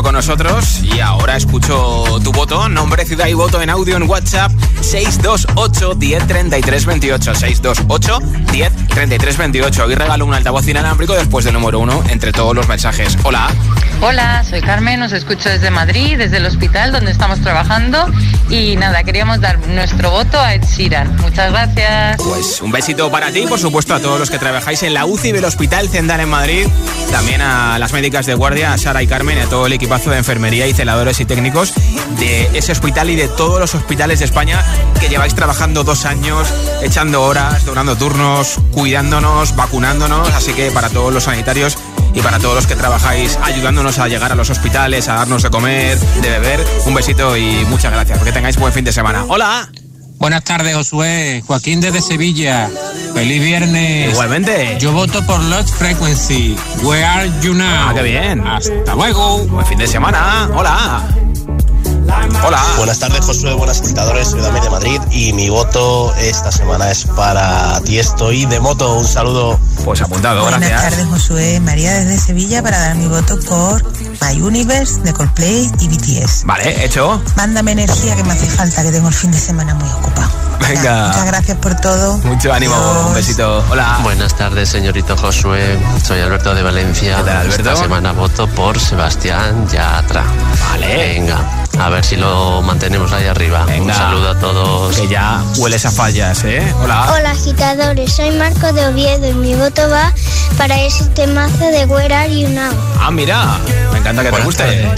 con 0.00 0.14
nosotros 0.14 0.80
y 0.82 1.00
ahora 1.00 1.36
escucho 1.36 2.04
tu 2.24 2.32
voto, 2.32 2.66
nombre, 2.70 3.04
ciudad 3.04 3.26
y 3.26 3.34
voto 3.34 3.60
en 3.60 3.68
audio 3.68 3.96
en 3.96 4.04
WhatsApp. 4.04 4.50
628 4.80 5.96
10 5.96 6.26
33 6.26 6.86
28 6.86 7.34
628 7.34 8.18
10 8.52 8.72
33 8.88 9.36
28 9.36 9.90
y 9.90 9.94
regalo 9.94 10.24
un 10.24 10.32
altavoz 10.32 10.66
inalámbrico 10.66 11.12
después 11.12 11.44
del 11.44 11.54
número 11.54 11.78
uno 11.78 12.02
entre 12.08 12.32
todos 12.32 12.54
los 12.56 12.66
mensajes. 12.68 13.18
Hola. 13.24 13.50
Hola, 14.00 14.42
soy 14.44 14.62
Carmen, 14.62 15.02
os 15.02 15.12
escucho 15.12 15.50
desde 15.50 15.70
Madrid, 15.70 16.16
desde 16.16 16.38
el 16.38 16.46
hospital 16.46 16.92
donde 16.92 17.10
estamos 17.10 17.40
trabajando 17.40 18.06
y 18.50 18.76
nada, 18.76 19.02
queríamos 19.04 19.40
dar 19.40 19.58
nuestro 19.68 20.10
voto 20.10 20.38
a 20.38 20.54
Ed. 20.54 20.62
Muchas 21.20 21.52
gracias. 21.52 22.16
Pues 22.22 22.60
un 22.60 22.72
besito 22.72 23.10
para 23.10 23.30
ti, 23.30 23.46
por 23.48 23.58
supuesto 23.58 23.94
a 23.94 24.00
todos 24.00 24.18
los 24.18 24.30
que 24.30 24.38
trabajáis 24.38 24.82
en 24.82 24.94
la 24.94 25.06
UCI 25.06 25.32
del 25.32 25.44
Hospital 25.44 25.88
Zendal 25.88 26.20
en 26.20 26.28
Madrid, 26.28 26.66
también 27.10 27.40
a 27.40 27.78
las 27.78 27.92
médicas 27.92 28.26
de 28.26 28.34
guardia, 28.34 28.72
a 28.72 28.78
Sara 28.78 29.02
y 29.02 29.06
Carmen, 29.06 29.38
y 29.38 29.40
a 29.40 29.46
todo 29.46 29.66
el 29.66 29.72
equipazo 29.72 30.10
de 30.10 30.18
enfermería 30.18 30.66
y 30.66 30.74
celadores 30.74 31.20
y 31.20 31.24
técnicos 31.24 31.72
de 32.18 32.50
ese 32.54 32.72
hospital 32.72 33.10
y 33.10 33.16
de 33.16 33.28
todos 33.28 33.60
los 33.60 33.74
hospitales 33.74 34.18
de 34.18 34.24
España 34.24 34.62
que 35.00 35.08
lleváis 35.08 35.34
trabajando 35.34 35.84
dos 35.84 36.04
años, 36.04 36.48
echando 36.82 37.22
horas, 37.22 37.64
donando 37.64 37.96
turnos, 37.96 38.58
cuidándonos, 38.72 39.56
vacunándonos, 39.56 40.28
así 40.30 40.52
que 40.52 40.70
para 40.70 40.88
todos 40.88 41.12
los 41.12 41.24
sanitarios 41.24 41.76
y 42.14 42.20
para 42.20 42.38
todos 42.38 42.54
los 42.54 42.66
que 42.66 42.76
trabajáis 42.76 43.38
ayudándonos 43.42 43.98
a 43.98 44.08
llegar 44.08 44.32
a 44.32 44.34
los 44.34 44.50
hospitales, 44.50 45.08
a 45.08 45.14
darnos 45.14 45.42
de 45.42 45.50
comer, 45.50 45.98
de 45.98 46.30
beber, 46.30 46.64
un 46.86 46.94
besito 46.94 47.36
y 47.36 47.64
muchas 47.66 47.92
gracias, 47.92 48.22
que 48.22 48.32
tengáis 48.32 48.56
buen 48.56 48.72
fin 48.72 48.84
de 48.84 48.92
semana. 48.92 49.24
Hola. 49.28 49.68
Buenas 50.18 50.44
tardes, 50.44 50.76
Josué. 50.76 51.42
Joaquín 51.44 51.80
desde 51.80 52.00
Sevilla. 52.00 52.70
Feliz 53.12 53.42
viernes. 53.42 54.12
Igualmente. 54.12 54.78
Yo 54.78 54.92
voto 54.92 55.20
por 55.26 55.42
Lost 55.42 55.70
Frequency. 55.70 56.56
Where 56.84 57.04
are 57.04 57.30
you 57.40 57.54
now? 57.54 57.88
Ah, 57.88 57.92
qué 57.92 58.02
bien. 58.02 58.46
Hasta 58.46 58.94
luego. 58.94 59.38
Buen 59.46 59.66
fin 59.66 59.78
de 59.78 59.88
semana. 59.88 60.48
Hola. 60.54 61.02
Hola. 62.44 62.62
Buenas 62.76 62.98
tardes, 62.98 63.24
Josué. 63.24 63.54
Buenas 63.54 63.80
agitadores. 63.80 64.28
Soy 64.28 64.40
Damián 64.40 64.64
de 64.64 64.70
Madrid 64.70 65.00
y 65.10 65.32
mi 65.32 65.48
voto 65.48 66.14
esta 66.16 66.50
semana 66.50 66.90
es 66.90 67.04
para 67.04 67.80
ti. 67.80 67.98
Estoy 67.98 68.46
de 68.46 68.60
moto. 68.60 68.94
Un 68.94 69.06
saludo. 69.06 69.58
Pues 69.84 70.00
apuntado, 70.00 70.42
Buenas 70.42 70.60
tardes, 70.60 71.06
Josué. 71.06 71.60
María 71.60 71.92
desde 71.94 72.18
Sevilla 72.18 72.62
para 72.62 72.78
dar 72.78 72.96
mi 72.96 73.06
voto 73.06 73.38
por 73.40 73.82
My 74.20 74.40
Universe 74.40 75.00
de 75.00 75.12
Coldplay 75.12 75.70
y 75.80 75.88
BTS. 75.88 76.44
Vale, 76.44 76.84
hecho. 76.84 77.20
Mándame 77.36 77.72
energía 77.72 78.14
que 78.16 78.24
me 78.24 78.32
hace 78.32 78.46
falta, 78.46 78.82
que 78.82 78.90
tengo 78.92 79.08
el 79.08 79.14
fin 79.14 79.30
de 79.30 79.38
semana 79.38 79.74
muy 79.74 79.88
ocupado. 79.90 80.30
Venga. 80.68 81.08
Muchas 81.08 81.26
gracias 81.26 81.58
por 81.58 81.74
todo. 81.80 82.18
Mucho 82.18 82.52
ánimo. 82.52 82.74
Un 83.08 83.14
besito. 83.14 83.64
Hola. 83.70 83.98
Buenas 84.02 84.34
tardes, 84.36 84.68
señorito 84.68 85.16
Josué. 85.16 85.78
Soy 86.04 86.20
Alberto 86.20 86.54
de 86.54 86.62
Valencia. 86.62 87.16
¿Qué 87.16 87.22
tal, 87.24 87.36
Alberto? 87.38 87.70
Esta 87.70 87.82
semana 87.82 88.12
voto 88.12 88.46
por 88.48 88.78
Sebastián 88.78 89.66
Yatra. 89.68 90.24
Vale. 90.70 90.96
Venga, 90.96 91.64
a 91.78 91.88
ver 91.88 92.01
si 92.02 92.16
lo 92.16 92.62
mantenemos 92.62 93.12
ahí 93.12 93.26
arriba. 93.26 93.64
Venga. 93.64 93.84
Un 93.84 93.94
saludo 93.94 94.30
a 94.30 94.38
todos. 94.38 94.96
Que 94.96 95.08
ya 95.08 95.42
hueles 95.56 95.86
a 95.86 95.90
fallas, 95.90 96.44
¿eh? 96.44 96.62
Hola. 96.82 97.12
Hola 97.12 97.30
agitadores, 97.30 98.12
soy 98.12 98.30
Marco 98.32 98.72
de 98.72 98.86
Oviedo 98.86 99.28
y 99.28 99.34
mi 99.34 99.54
voto 99.54 99.88
va 99.88 100.12
para 100.58 100.80
ese 100.82 101.04
temazo 101.06 101.64
de 101.66 101.86
Where 101.86 102.14
Are 102.14 102.40
You 102.40 102.48
Now. 102.48 102.72
Ah, 103.00 103.10
mira, 103.10 103.58
me 103.92 103.98
encanta 103.98 104.22
que 104.22 104.32
te 104.32 104.40
guste. 104.42 104.90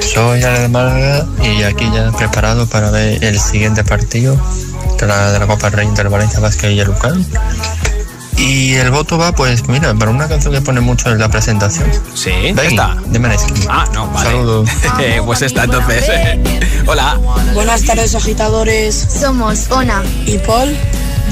Soy 0.00 0.42
Ale 0.42 0.60
de 0.60 0.68
Málaga 0.68 1.26
y 1.42 1.62
aquí 1.62 1.88
ya 1.94 2.10
preparado 2.12 2.66
para 2.66 2.90
ver 2.90 3.22
el 3.22 3.38
siguiente 3.38 3.84
partido 3.84 4.36
de 4.98 5.06
la, 5.06 5.32
de 5.32 5.38
la 5.38 5.46
Copa 5.46 5.70
Rey 5.70 5.88
del 5.94 6.08
Valencia 6.08 6.40
Basket 6.40 6.70
y 6.70 6.80
el 6.80 6.88
Lucan. 6.88 7.24
Y 8.36 8.74
el 8.74 8.90
voto 8.90 9.16
va, 9.16 9.32
pues 9.32 9.66
mira, 9.68 9.94
para 9.94 10.10
una 10.10 10.28
canción 10.28 10.52
que 10.52 10.60
pone 10.60 10.80
mucho 10.80 11.10
en 11.10 11.18
la 11.18 11.28
presentación. 11.28 11.90
Sí, 12.14 12.30
Becky, 12.54 12.74
esta. 12.74 12.96
de 13.06 13.18
Maneskin. 13.18 13.56
Ah, 13.68 13.86
no, 13.94 14.06
vale. 14.08 14.30
Saludos. 14.30 14.70
pues 15.24 15.42
esta 15.42 15.64
entonces. 15.64 16.04
Hola. 16.86 17.18
Buenas 17.54 17.82
tardes, 17.84 18.14
agitadores. 18.14 18.94
Somos 19.20 19.70
Ona 19.70 20.02
y 20.26 20.38
Paul 20.38 20.76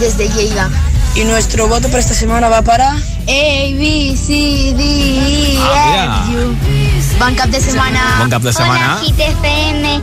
desde 0.01 0.29
Lleida. 0.31 0.71
Y 1.15 1.25
nuestro 1.25 1.69
voto 1.69 1.89
para 1.89 2.01
esta 2.01 2.15
semana 2.15 2.49
va 2.49 2.63
para. 2.63 2.91
A, 2.93 2.97
B, 3.27 4.17
C, 4.17 4.75
D, 4.77 4.83
E, 4.83 5.59
Ah, 5.61 6.25
F, 6.29 6.37
U. 6.39 7.51
De 7.51 7.61
semana. 7.61 8.15
Buen 8.19 8.31
cap 8.31 8.43
de 8.43 8.53
semana. 8.53 8.99
Hola, 8.99 9.05
Hit 9.05 9.19
FM. 9.19 10.01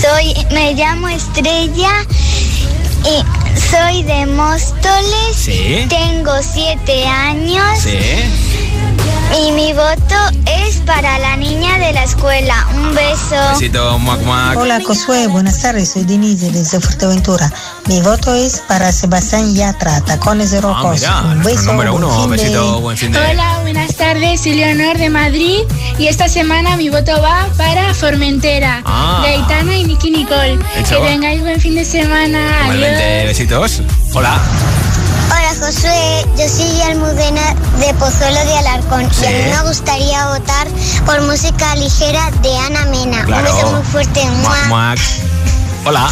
Soy, 0.00 0.34
me 0.52 0.74
llamo 0.74 1.08
Estrella 1.08 1.90
y 3.04 3.58
soy 3.58 4.02
de 4.02 4.26
Móstoles. 4.26 5.36
Sí. 5.36 5.86
Tengo 5.88 6.32
siete 6.42 7.06
años. 7.06 7.80
Sí. 7.80 8.53
Y 9.32 9.50
mi 9.52 9.72
voto 9.72 10.14
es 10.46 10.76
para 10.86 11.18
la 11.18 11.36
niña 11.36 11.78
de 11.78 11.92
la 11.92 12.04
escuela. 12.04 12.66
Un 12.74 12.94
beso. 12.94 13.34
Besito, 13.52 13.98
muac, 13.98 14.20
muac. 14.22 14.56
Hola 14.56 14.80
Josué, 14.86 15.26
buenas 15.26 15.60
tardes, 15.60 15.92
soy 15.92 16.04
Denise 16.04 16.50
desde 16.52 16.80
Fuerteventura. 16.80 17.52
Mi 17.86 18.00
voto 18.00 18.32
es 18.34 18.60
para 18.68 18.92
Sebastián 18.92 19.54
Yatra, 19.54 20.00
Tacones 20.02 20.52
de 20.52 20.58
Ah, 20.58 20.60
Rojos. 20.62 21.00
mira, 21.00 21.22
Un 21.22 21.42
beso, 21.42 21.62
número 21.72 21.92
buen 21.92 22.04
uno. 22.04 22.20
fin 22.22 22.30
de- 22.30 22.36
Besito, 22.36 22.80
buen 22.80 22.96
fin 22.96 23.12
de. 23.12 23.18
Hola, 23.18 23.58
buenas 23.62 23.94
tardes, 23.96 24.40
soy 24.42 24.54
Leonor 24.54 24.98
de 24.98 25.10
Madrid 25.10 25.60
y 25.98 26.06
esta 26.06 26.28
semana 26.28 26.76
mi 26.76 26.88
voto 26.88 27.20
va 27.20 27.48
para 27.56 27.92
Formentera, 27.94 28.82
Ah. 28.84 29.24
y 29.26 29.84
Nicky 29.84 30.10
Nicole. 30.12 30.58
Que 30.74 30.94
tengáis 31.08 31.40
buen 31.40 31.60
fin 31.60 31.74
de 31.74 31.84
semana. 31.84 32.38
Igualmente, 32.62 33.20
Adiós. 33.20 33.26
besitos. 33.26 33.82
Hola. 34.14 34.40
Hola 35.30 35.54
Josué, 35.66 36.24
yo 36.36 36.48
soy 36.48 36.80
Almudena 36.82 37.54
de 37.78 37.94
Pozuelo 37.94 38.38
de 38.44 38.56
Alarcón 38.58 39.08
Sí. 39.12 39.24
y 39.24 39.26
a 39.26 39.30
mí 39.30 39.52
me 39.62 39.68
gustaría 39.68 40.26
votar 40.28 40.66
por 41.06 41.20
música 41.22 41.74
ligera 41.76 42.30
de 42.42 42.56
Ana 42.58 42.84
Mena. 42.86 43.24
Claro. 43.24 43.50
Un 43.50 43.56
beso 43.56 43.72
muy 43.72 43.82
fuerte. 43.82 44.24
Muac, 44.30 44.42
¡Mua! 44.42 44.68
muac. 44.68 44.98
Hola. 45.86 46.10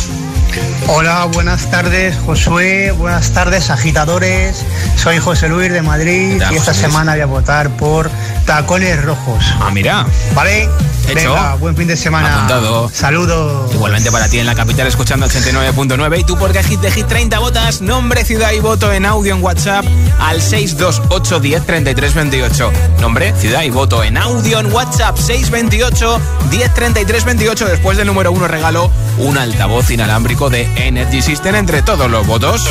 Hola, 0.89 1.25
buenas 1.33 1.71
tardes 1.71 2.15
Josué, 2.27 2.91
buenas 2.93 3.31
tardes 3.31 3.71
agitadores. 3.71 4.57
Soy 5.03 5.19
José 5.19 5.49
Luis 5.49 5.73
de 5.73 5.81
Madrid 5.81 6.33
y 6.33 6.35
esta 6.37 6.49
José 6.49 6.71
Luis. 6.73 6.81
semana 6.81 7.13
voy 7.13 7.21
a 7.23 7.27
votar 7.27 7.71
por 7.71 8.11
Tacones 8.45 9.03
Rojos. 9.03 9.45
Ah, 9.61 9.71
mira. 9.73 10.07
¿Vale? 10.35 10.69
Hecho. 11.09 11.35
Venga, 11.35 11.55
buen 11.57 11.77
fin 11.77 11.89
de 11.89 11.97
semana. 11.97 12.35
Apuntado. 12.35 12.89
Saludos. 12.93 13.73
Igualmente 13.75 14.11
para 14.13 14.29
ti 14.29 14.39
en 14.39 14.47
la 14.47 14.55
capital 14.55 14.87
escuchando 14.87 15.27
89.9 15.27 16.21
y 16.21 16.25
tú 16.25 16.37
porque 16.39 16.63
Hit 16.63 16.81
de 16.81 16.91
Hit 16.91 17.07
30 17.07 17.39
votas, 17.41 17.81
nombre, 17.81 18.25
ciudad 18.25 18.53
y 18.53 18.61
voto 18.61 18.93
en 18.93 19.05
audio 19.05 19.35
en 19.35 19.43
WhatsApp 19.43 19.85
al 20.21 20.41
628 20.41 21.41
10 21.41 21.67
33 21.67 22.15
28. 22.15 22.73
Nombre, 23.01 23.35
ciudad 23.39 23.63
y 23.63 23.71
voto 23.71 24.05
en 24.05 24.17
audio 24.17 24.61
en 24.61 24.73
WhatsApp 24.73 25.17
628 25.17 26.21
10 26.51 26.75
33 26.75 27.25
28. 27.25 27.67
Después 27.67 27.97
del 27.97 28.07
número 28.07 28.33
uno 28.33 28.47
regalo 28.47 28.91
un 29.19 29.39
altavoz 29.39 29.91
inalámbrico 29.91 30.51
de 30.51 30.69
Energy 30.77 31.21
System 31.21 31.57
entre 31.57 31.83
todos 31.83 32.11
los 32.11 32.27
votos. 32.27 32.65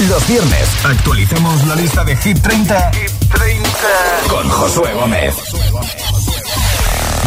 Los 0.00 0.26
viernes 0.28 0.68
actualizamos 0.84 1.64
la 1.66 1.76
lista 1.76 2.04
de 2.04 2.16
Hit 2.16 2.38
30, 2.42 2.90
con 4.28 4.48
Josué 4.48 4.92
Gómez. 4.92 5.34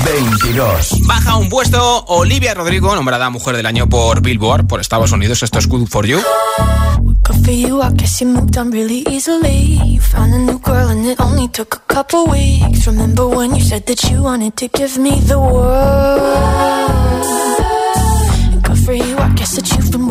22. 0.06 1.00
Baja 1.08 1.38
un 1.38 1.50
puesto 1.50 2.04
Olivia 2.08 2.54
Rodrigo, 2.54 2.94
nombrada 2.94 3.30
Mujer 3.30 3.56
del 3.56 3.66
Año 3.66 3.88
por 3.88 4.22
Billboard, 4.22 4.68
por 4.68 4.82
Estados 4.82 5.12
Unidos. 5.12 5.42
Esto 5.44 5.60
es 5.60 5.68
Good 5.68 5.88
For 5.88 6.06
You. 6.06 6.20
Good 7.00 7.46
for 7.46 7.54
you, 7.54 7.82
I 7.82 7.90
guess 7.96 8.20
you 8.20 8.28
moved 8.28 8.58
on 8.58 8.72
really 8.72 9.04
easily. 9.10 9.80
You 9.86 10.02
found 10.02 10.34
a 10.34 10.38
new 10.40 10.60
girl 10.60 10.90
and 10.90 11.06
it 11.06 11.20
only 11.20 11.48
took 11.48 11.76
a 11.76 11.94
couple 11.94 12.26
weeks. 12.30 12.86
Remember 12.86 13.26
when 13.28 13.56
you 13.56 13.64
said 13.64 13.86
that 13.86 14.04
you 14.12 14.22
wanted 14.22 14.56
to 14.58 14.68
give 14.68 14.98
me 15.00 15.20
the 15.22 15.40
world? 15.40 17.47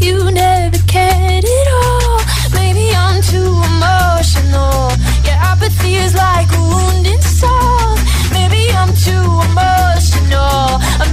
You 0.00 0.30
never 0.30 0.78
cared 0.86 1.44
at 1.44 1.68
all. 1.82 2.20
Maybe 2.54 2.86
I'm 2.94 3.20
too 3.22 3.52
emotional. 3.72 4.90
Your 5.26 5.38
apathy 5.52 5.94
is 5.96 6.14
like 6.14 6.48
a 6.52 6.62
wounded 6.72 7.22
soul. 7.22 7.96
Maybe 8.32 8.62
I'm 8.80 8.92
too 9.06 9.26
emotional. 9.48 10.80
Or 11.02 11.10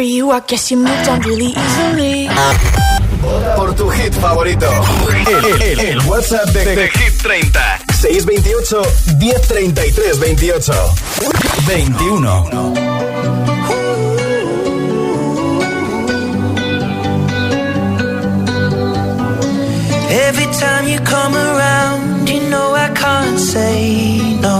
For 0.00 0.04
you, 0.04 0.30
I 0.30 0.40
guess 0.40 0.70
you 0.70 0.78
moved 0.78 1.08
on 1.10 1.20
really 1.20 1.52
easily. 1.52 2.26
Por 3.54 3.74
tu 3.74 3.90
hit 3.90 4.14
favorito. 4.14 4.66
El, 5.28 5.44
el- 5.60 5.80
el 5.80 5.98
WhatsApp 6.08 6.48
de, 6.54 6.64
de 6.74 6.88
Hit 6.88 7.20
30. 7.22 7.80
628 8.00 8.80
1033 9.18 10.18
28. 10.18 10.72
21. 11.66 12.70
Every 20.28 20.46
time 20.58 20.88
you 20.88 20.98
come 21.00 21.34
around, 21.34 22.28
you 22.28 22.40
know 22.50 22.74
I 22.74 22.88
can't 22.94 23.38
say 23.38 24.38
no. 24.40 24.59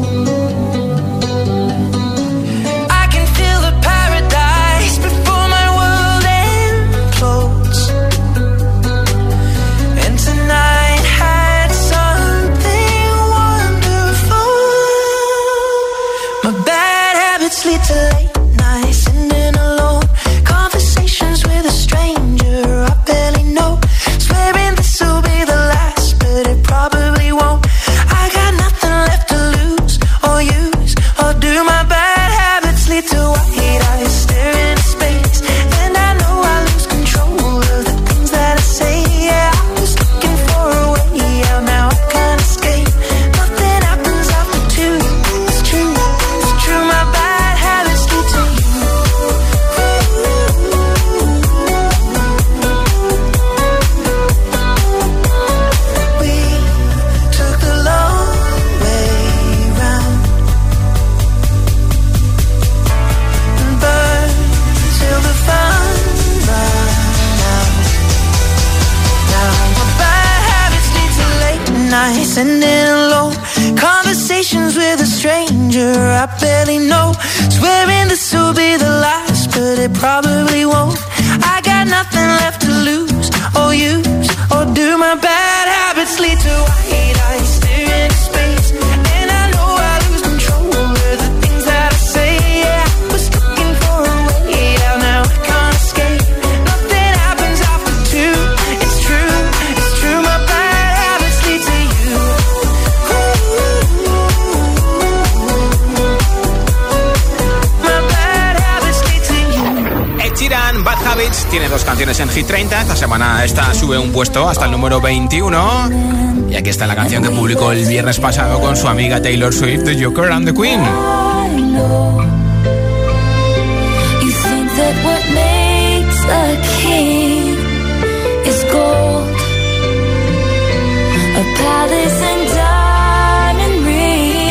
Puesto 114.21 114.47
hasta 114.47 114.65
el 114.65 114.71
número 114.71 115.01
21. 115.01 116.47
Y 116.47 116.55
aquí 116.55 116.69
está 116.69 116.85
la 116.85 116.95
canción 116.95 117.23
que 117.23 117.31
publicó 117.31 117.71
el 117.71 117.87
viernes 117.87 118.19
pasado 118.19 118.61
con 118.61 118.77
su 118.77 118.87
amiga 118.87 119.19
Taylor 119.19 119.51
Swift, 119.51 119.83
The 119.83 119.99
Joker 119.99 120.31
and 120.31 120.45
the 120.45 120.53
Queen. 120.53 120.79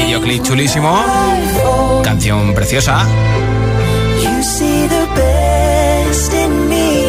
Videoclip 0.05 0.43
chulísimo, 0.43 1.05
canción 2.03 2.55
preciosa. 2.55 3.07
You 4.21 4.43
see 4.43 4.89
the 4.89 5.07
best 5.15 6.35
in 6.35 6.69
me, 6.69 7.05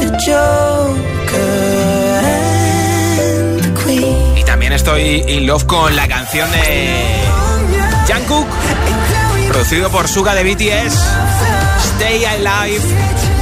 the 0.00 0.16
Joker 0.24 0.83
estoy 4.84 5.24
in 5.28 5.46
love 5.46 5.64
con 5.64 5.96
la 5.96 6.06
canción 6.06 6.50
de 6.50 7.24
Jungkook, 8.06 8.46
producido 9.48 9.88
por 9.88 10.06
Suga 10.06 10.34
de 10.34 10.42
BTS, 10.44 10.94
Stay 11.96 12.22
Alive. 12.26 13.33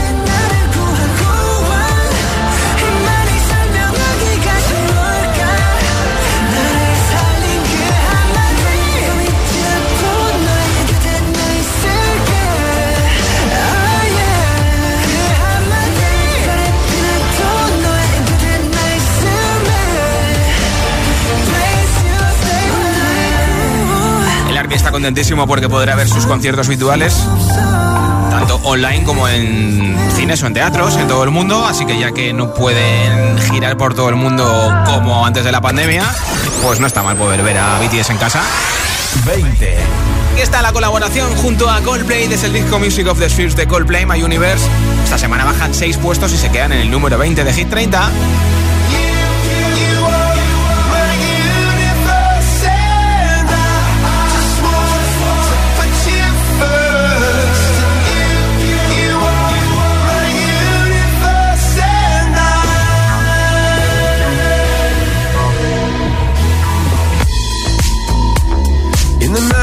Está 24.73 24.91
contentísimo 24.91 25.47
porque 25.47 25.68
podrá 25.68 25.95
ver 25.95 26.09
sus 26.09 26.27
conciertos 26.27 26.66
habituales 26.66 27.14
tanto 28.31 28.57
online 28.64 29.05
como 29.05 29.29
en 29.29 29.95
cines 30.16 30.43
o 30.43 30.47
en 30.47 30.55
teatros 30.55 30.97
en 30.97 31.07
todo 31.07 31.23
el 31.23 31.31
mundo, 31.31 31.66
así 31.66 31.85
que 31.85 31.99
ya 31.99 32.12
que 32.12 32.33
no 32.33 32.55
pueden 32.55 33.39
girar 33.39 33.77
por 33.77 33.95
todo 33.95 34.09
el 34.09 34.16
mundo 34.16 34.45
como 34.87 35.27
antes 35.27 35.45
de 35.45 35.53
la 35.53 35.61
pandemia, 35.61 36.03
pues 36.62 36.81
no 36.81 36.87
está 36.87 37.03
mal 37.03 37.16
poder 37.16 37.43
ver 37.43 37.59
a 37.59 37.79
BTS 37.79 38.11
en 38.11 38.16
casa. 38.16 38.43
20. 39.27 39.77
Aquí 40.33 40.41
está 40.41 40.62
la 40.62 40.73
colaboración 40.73 41.35
junto 41.37 41.68
a 41.68 41.83
Coldplay 41.83 42.27
desde 42.27 42.47
el 42.47 42.55
disco 42.55 42.79
Music 42.79 43.07
of 43.07 43.18
the 43.18 43.29
Spheres 43.29 43.55
de 43.55 43.66
Coldplay, 43.66 44.07
My 44.07 44.23
Universe. 44.23 44.64
Esta 45.05 45.18
semana 45.18 45.45
bajan 45.45 45.75
6 45.75 45.99
puestos 45.99 46.33
y 46.33 46.39
se 46.39 46.51
quedan 46.51 46.73
en 46.73 46.81
el 46.81 46.91
número 46.91 47.18
20 47.18 47.45
de 47.45 47.53
Hit 47.53 47.68
30. 47.68 48.11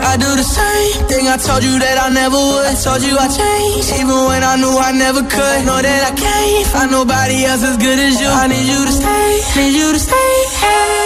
I 0.00 0.16
do 0.16 0.30
the 0.36 0.42
same 0.42 1.06
thing 1.08 1.28
I 1.28 1.36
told 1.38 1.62
you 1.64 1.78
that 1.78 1.98
I 1.98 2.08
never 2.10 2.36
would. 2.36 2.66
I 2.66 2.74
told 2.74 3.02
you 3.02 3.16
I 3.18 3.28
changed, 3.28 3.92
even 4.00 4.18
when 4.28 4.42
I 4.42 4.56
knew 4.56 4.76
I 4.78 4.92
never 4.92 5.22
could. 5.22 5.66
Know 5.66 5.80
that 5.82 6.02
I 6.10 6.14
can't 6.14 6.66
find 6.68 6.90
nobody 6.90 7.44
else 7.44 7.62
as 7.62 7.76
good 7.78 7.98
as 7.98 8.20
you. 8.20 8.28
I 8.28 8.46
need 8.48 8.66
you 8.66 8.84
to 8.84 8.92
stay, 8.92 9.40
need 9.56 9.74
you 9.74 9.92
to 9.92 9.98
stay. 9.98 10.34
Drunk, 10.60 10.97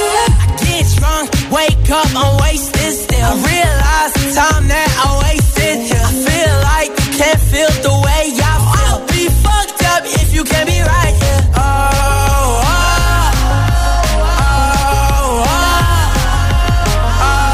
wake 1.93 2.05
up, 2.05 2.09
I'm 2.17 2.37
wasted 2.41 2.93
still. 2.93 3.21
I 3.21 3.35
realize 3.35 4.13
the 4.15 4.25
time 4.35 4.69
that 4.69 4.89
I 5.05 5.09
wasted 5.25 5.79
here. 5.89 6.01
I 6.01 6.13
feel 6.27 6.55
like 6.73 6.91
you 6.91 7.11
can't 7.21 7.41
feel 7.51 7.73
the 7.83 7.95
way 8.05 8.33
I 8.33 8.41
feel. 8.41 8.93
I'll 8.93 9.05
be 9.07 9.29
fucked 9.45 9.83
up 9.93 10.03
if 10.05 10.35
you 10.35 10.45
can't 10.45 10.69
be 10.69 10.81
right 10.81 11.15
here. 11.23 11.43
Oh, 11.53 11.61
oh, 11.61 12.93
oh, 14.25 15.45
oh. 17.03 17.53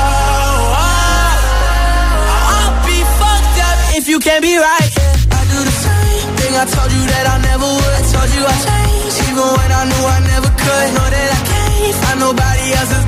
I'll 2.55 2.74
be 2.86 2.99
fucked 3.18 3.59
up 3.68 3.78
if 3.99 4.05
you 4.09 4.18
can't 4.20 4.43
be 4.43 4.57
right. 4.57 4.91
I 5.34 5.41
do 5.53 5.59
the 5.66 5.74
same 5.86 6.36
thing 6.39 6.53
I 6.55 6.64
told 6.64 6.91
you 6.93 7.03
that 7.11 7.24
I 7.26 7.36
never 7.43 7.66
would. 7.66 7.95
I 7.99 8.03
told 8.12 8.30
you 8.36 8.43
I 8.47 8.55
changed, 8.66 9.18
even 9.30 9.49
when 9.59 9.70
I 9.72 9.82
knew 9.91 10.05
I 10.07 10.18
never 10.30 10.51
could. 10.51 10.86
Know 10.95 11.09
that 11.11 11.28
I 11.34 11.41
can't 11.51 11.95
find 12.03 12.20
nobody 12.20 12.72
else 12.78 13.07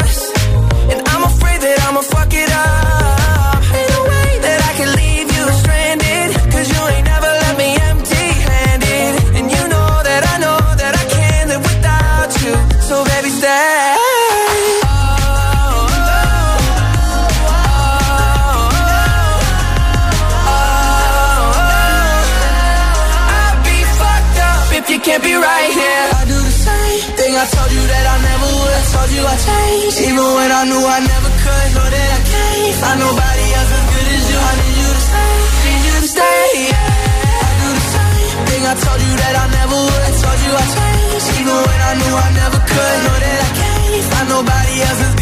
Nobody 44.83 45.20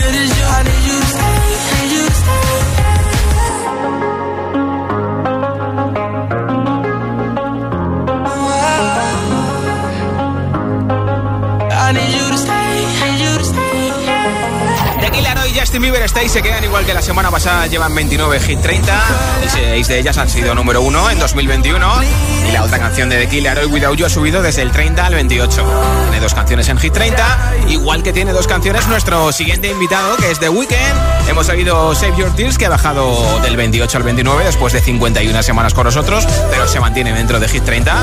Justin 15.80 15.94
Bieber 15.94 16.30
se 16.30 16.42
quedan 16.42 16.62
igual 16.66 16.86
que 16.86 16.94
la 16.94 17.02
semana 17.02 17.32
pasada, 17.32 17.66
llevan 17.68 17.96
29 17.96 18.42
Hit 18.42 18.60
30 18.60 19.02
y 19.46 19.50
6 19.50 19.88
de 19.88 20.00
ellas 20.00 20.18
han 20.18 20.28
sido 20.28 20.54
número 20.54 20.82
1 20.82 21.12
en 21.12 21.20
2021 21.20 22.04
y 22.50 22.52
la 22.52 22.64
otra 22.64 22.80
canción 22.80 23.08
de 23.08 23.18
The 23.18 23.30
Killer 23.30 23.58
Hoy 23.60 23.68
Without 23.68 23.98
You 23.98 24.06
ha 24.06 24.10
subido 24.10 24.42
desde 24.42 24.62
el 24.62 24.72
30 24.72 25.06
al 25.06 25.14
28. 25.14 25.66
Tiene 26.04 26.20
dos 26.20 26.34
canciones 26.34 26.68
en 26.68 26.80
Hit 26.80 26.92
30, 26.92 27.54
igual 27.70 28.04
que 28.04 28.12
tiene 28.12 28.34
dos 28.34 28.46
canciones 28.46 28.90
nuestro 28.90 29.32
siguiente 29.32 29.70
invitado 29.70 30.18
que 30.18 30.30
es 30.30 30.40
The 30.40 30.50
Weeknd. 30.50 31.30
Hemos 31.30 31.48
oído 31.48 31.96
Save 31.96 32.18
Your 32.18 32.36
Tears 32.36 32.58
que 32.58 32.66
ha 32.66 32.70
bajado 32.70 33.40
del 33.40 33.56
28 33.56 33.98
al 33.98 34.04
29 34.04 34.44
después 34.44 34.74
de 34.74 34.82
51 34.82 35.44
semanas 35.44 35.74
con 35.74 35.86
nosotros, 35.86 36.28
pero 36.50 36.68
se 36.68 36.82
mantiene 36.82 37.14
dentro 37.14 37.40
de 37.40 37.48
Hit 37.48 37.64
30. 37.64 37.96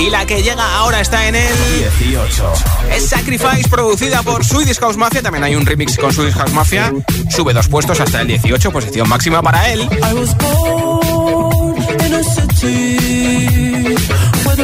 Y 0.00 0.08
la 0.08 0.24
que 0.24 0.42
llega 0.42 0.78
ahora 0.78 1.00
está 1.00 1.28
en 1.28 1.34
el 1.34 1.54
18. 1.98 2.52
es 2.96 3.08
Sacrifice, 3.08 3.68
producida 3.68 4.22
por 4.22 4.42
Swedish 4.44 4.78
House 4.78 4.96
Mafia. 4.96 5.20
También 5.20 5.44
hay 5.44 5.54
un 5.54 5.66
remix 5.66 5.98
con 5.98 6.10
Swedish 6.10 6.32
House 6.34 6.52
Mafia. 6.52 6.90
Sube 7.28 7.52
dos 7.52 7.68
puestos 7.68 8.00
hasta 8.00 8.22
el 8.22 8.28
18, 8.28 8.72
posición 8.72 9.06
máxima 9.08 9.42
para 9.42 9.70
él. 9.70 9.80
I 9.82 10.14
was 10.14 10.34
born 10.38 11.76
in 12.06 12.14
a 12.14 12.24
city 12.24 13.94
where 14.44 14.56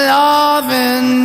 loving 0.08 1.24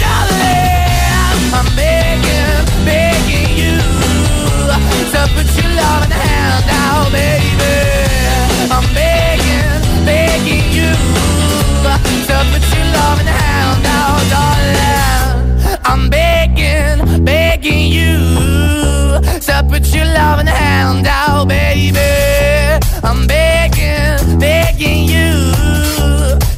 begging 17.61 17.91
you 17.91 18.17
to 19.39 19.65
put 19.69 19.93
your 19.93 20.05
loving 20.05 20.47
hand 20.47 21.05
out, 21.05 21.47
baby. 21.47 21.99
I'm 23.03 23.27
begging, 23.27 24.39
begging 24.39 25.05
you 25.05 25.31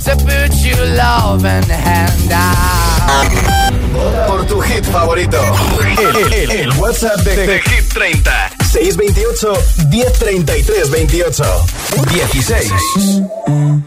to 0.06 0.16
put 0.16 0.54
your 0.64 0.86
loving 0.96 1.70
hand 1.70 2.32
out. 2.32 3.34
Por 4.28 4.46
tu 4.48 4.62
hit 4.62 4.86
favorito, 4.86 5.40
el, 5.82 6.16
el, 6.16 6.34
el, 6.34 6.52
el 6.52 6.72
WhatsApp 6.80 7.20
de, 7.20 7.36
de, 7.36 7.48
de 7.48 7.60
Hit 7.60 7.94
30 7.94 8.50
628 8.64 9.54
1033 9.90 10.90
28 10.90 11.44
16. 12.12 13.83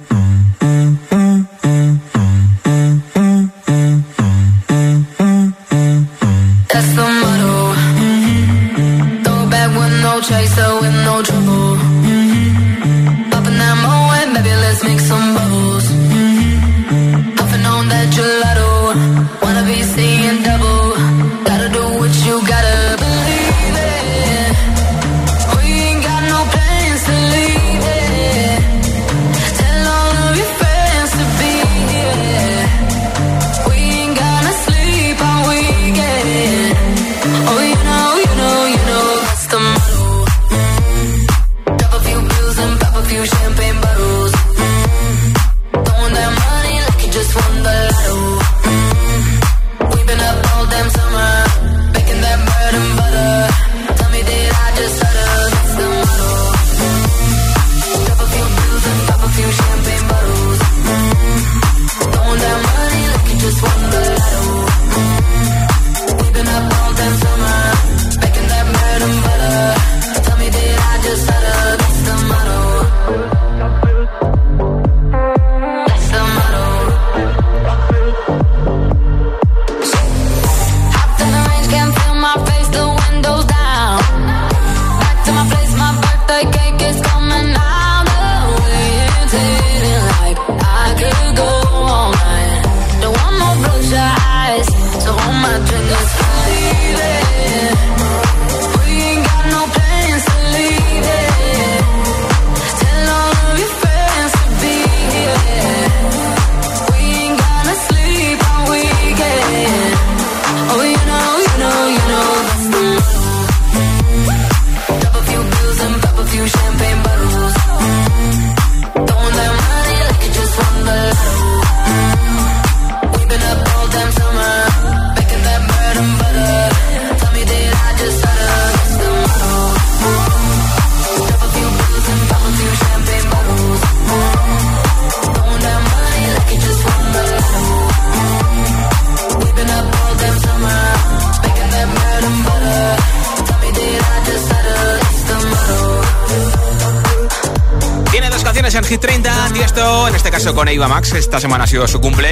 Con 150.66 150.74
Eva 150.74 150.88
Max. 150.88 151.12
Esta 151.12 151.38
semana 151.38 151.64
ha 151.64 151.66
sido 151.66 151.86
su 151.86 152.00
cumple. 152.00 152.28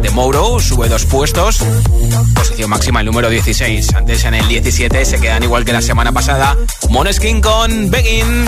De 0.00 0.10
Mouro 0.10 0.58
sube 0.58 0.88
dos 0.88 1.04
puestos. 1.04 1.58
Posición 2.34 2.70
máxima 2.70 3.00
el 3.00 3.06
número 3.06 3.28
16. 3.28 3.94
Antes 3.94 4.24
en 4.24 4.34
el 4.34 4.48
17 4.48 5.04
se 5.04 5.20
quedan 5.20 5.42
igual 5.42 5.64
que 5.66 5.72
la 5.72 5.82
semana 5.82 6.10
pasada. 6.10 6.56
Moneskin 6.88 7.42
con 7.42 7.90
Begin. 7.90 8.46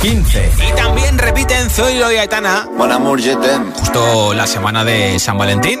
15. 0.00 0.50
Y 0.66 0.72
también 0.76 1.18
repiten 1.18 1.68
Zoilo 1.68 2.10
y 2.10 2.16
Aitana. 2.16 2.66
Je 3.18 3.36
t'aime. 3.36 3.72
Justo 3.78 4.32
la 4.32 4.46
semana 4.46 4.84
de 4.84 5.18
San 5.18 5.36
Valentín. 5.36 5.80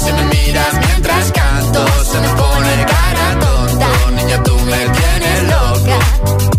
si 0.00 0.12
me 0.12 0.24
miras 0.24 0.74
mientras 0.86 1.32
canto, 1.32 1.86
se 2.04 2.20
me 2.20 2.28
pone 2.28 2.86
cara 2.86 3.38
tonta. 3.40 3.88
Niña, 4.16 4.42
tú 4.42 4.58
me 4.60 4.88
tienes 4.88 5.42
loca. 5.44 5.98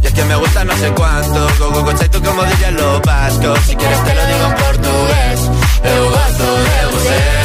Y 0.02 0.08
es 0.08 0.14
que 0.14 0.24
me 0.26 0.36
gusta 0.36 0.64
no 0.66 0.76
sé 0.78 0.92
cuánto, 0.92 1.48
go, 1.60 1.84
go, 1.84 1.94
tú 1.94 2.24
como 2.24 2.44
dirían 2.44 2.76
los 2.76 3.02
vascos. 3.02 3.60
Si 3.68 3.76
quieres 3.76 4.04
te 4.04 4.16
lo 4.16 4.26
digo 4.26 4.46
en 4.46 4.56
portugués, 4.56 5.40
eu 5.84 6.10
gosto 6.10 6.44
de 6.44 6.86
você. 6.92 7.45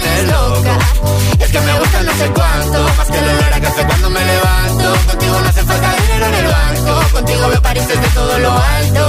loca. 0.23 0.77
Es 1.39 1.49
que 1.49 1.59
me 1.59 1.79
gusta 1.79 2.03
no 2.03 2.11
sé 2.13 2.31
cuánto, 2.31 2.83
más 2.97 3.07
que 3.07 3.17
el 3.17 3.23
olor 3.23 3.53
a 3.53 3.61
café 3.61 3.85
cuando 3.85 4.09
me 4.09 4.25
levanto. 4.25 4.93
Contigo 5.07 5.39
no 5.39 5.49
hace 5.49 5.63
falta 5.63 5.95
dinero 6.01 6.25
en 6.25 6.33
el 6.35 6.47
banco, 6.47 7.11
contigo 7.13 7.47
veo 7.49 7.61
París 7.61 7.87
desde 7.87 8.07
todo 8.09 8.39
lo 8.39 8.51
alto. 8.51 9.07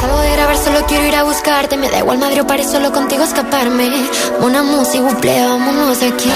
Salgo 0.00 0.18
de 0.20 0.32
grabar, 0.32 0.56
solo 0.56 0.86
quiero 0.86 1.06
ir 1.06 1.16
a 1.16 1.22
buscarte. 1.24 1.76
Me 1.76 1.90
da 1.90 1.98
igual 1.98 2.18
Madrid 2.18 2.42
o 2.42 2.46
París, 2.46 2.68
solo 2.70 2.92
contigo 2.92 3.24
escaparme. 3.24 4.08
Una 4.40 4.62
música, 4.62 5.02
buple, 5.02 5.46
vámonos 5.46 6.00
de 6.00 6.08
aquí. 6.08 6.30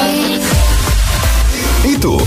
¿Y 1.85 1.97
tú? 1.97 2.19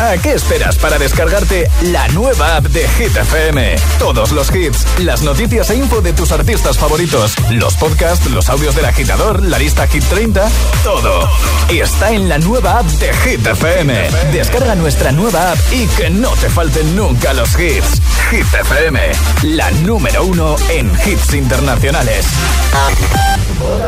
¿A 0.00 0.16
qué 0.16 0.34
esperas 0.34 0.76
para 0.76 0.96
descargarte 0.96 1.68
la 1.82 2.06
nueva 2.08 2.56
app 2.56 2.66
de 2.66 2.86
Hit 2.86 3.16
FM? 3.16 3.74
Todos 3.98 4.30
los 4.30 4.54
hits, 4.54 4.86
las 5.00 5.22
noticias 5.22 5.70
e 5.70 5.76
info 5.76 6.00
de 6.00 6.12
tus 6.12 6.30
artistas 6.30 6.78
favoritos, 6.78 7.34
los 7.50 7.74
podcasts, 7.74 8.30
los 8.30 8.48
audios 8.48 8.76
del 8.76 8.84
agitador, 8.84 9.42
la 9.42 9.58
lista 9.58 9.88
Hit 9.88 10.04
30, 10.04 10.48
todo. 10.84 11.28
Está 11.68 12.12
en 12.12 12.28
la 12.28 12.38
nueva 12.38 12.78
app 12.78 12.86
de 12.86 13.12
Hit 13.12 13.44
FM. 13.44 14.08
Descarga 14.32 14.76
nuestra 14.76 15.10
nueva 15.10 15.50
app 15.50 15.58
y 15.72 15.88
que 15.88 16.10
no 16.10 16.30
te 16.36 16.48
falten 16.48 16.94
nunca 16.94 17.32
los 17.32 17.58
hits. 17.58 18.00
Hit 18.30 18.54
FM, 18.54 19.00
la 19.42 19.68
número 19.82 20.24
uno 20.24 20.54
en 20.68 20.92
hits 21.06 21.34
internacionales. 21.34 22.24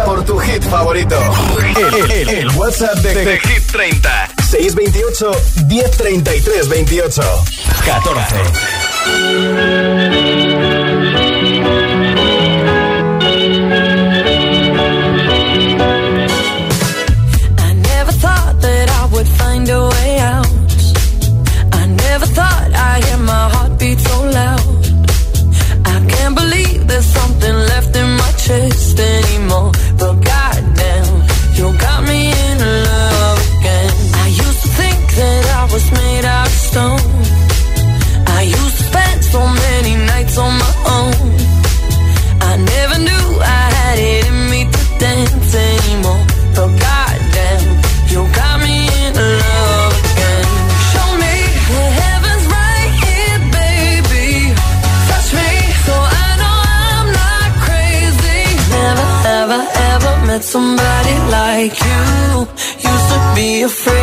Por 0.04 0.24
tu 0.24 0.38
hit 0.38 0.64
favorito. 0.64 1.16
El, 2.26 2.50
WhatsApp 2.56 2.96
de, 2.96 3.14
de 3.14 3.38
Hit 3.38 3.70
30. 3.70 4.39
628 4.50 5.30
1033 5.68 6.68
28. 6.68 7.20
14. 7.84 9.70
Like 61.70 61.84
you. 61.84 62.48
Used 62.90 63.08
to 63.12 63.32
be 63.34 63.62
afraid 63.62 63.99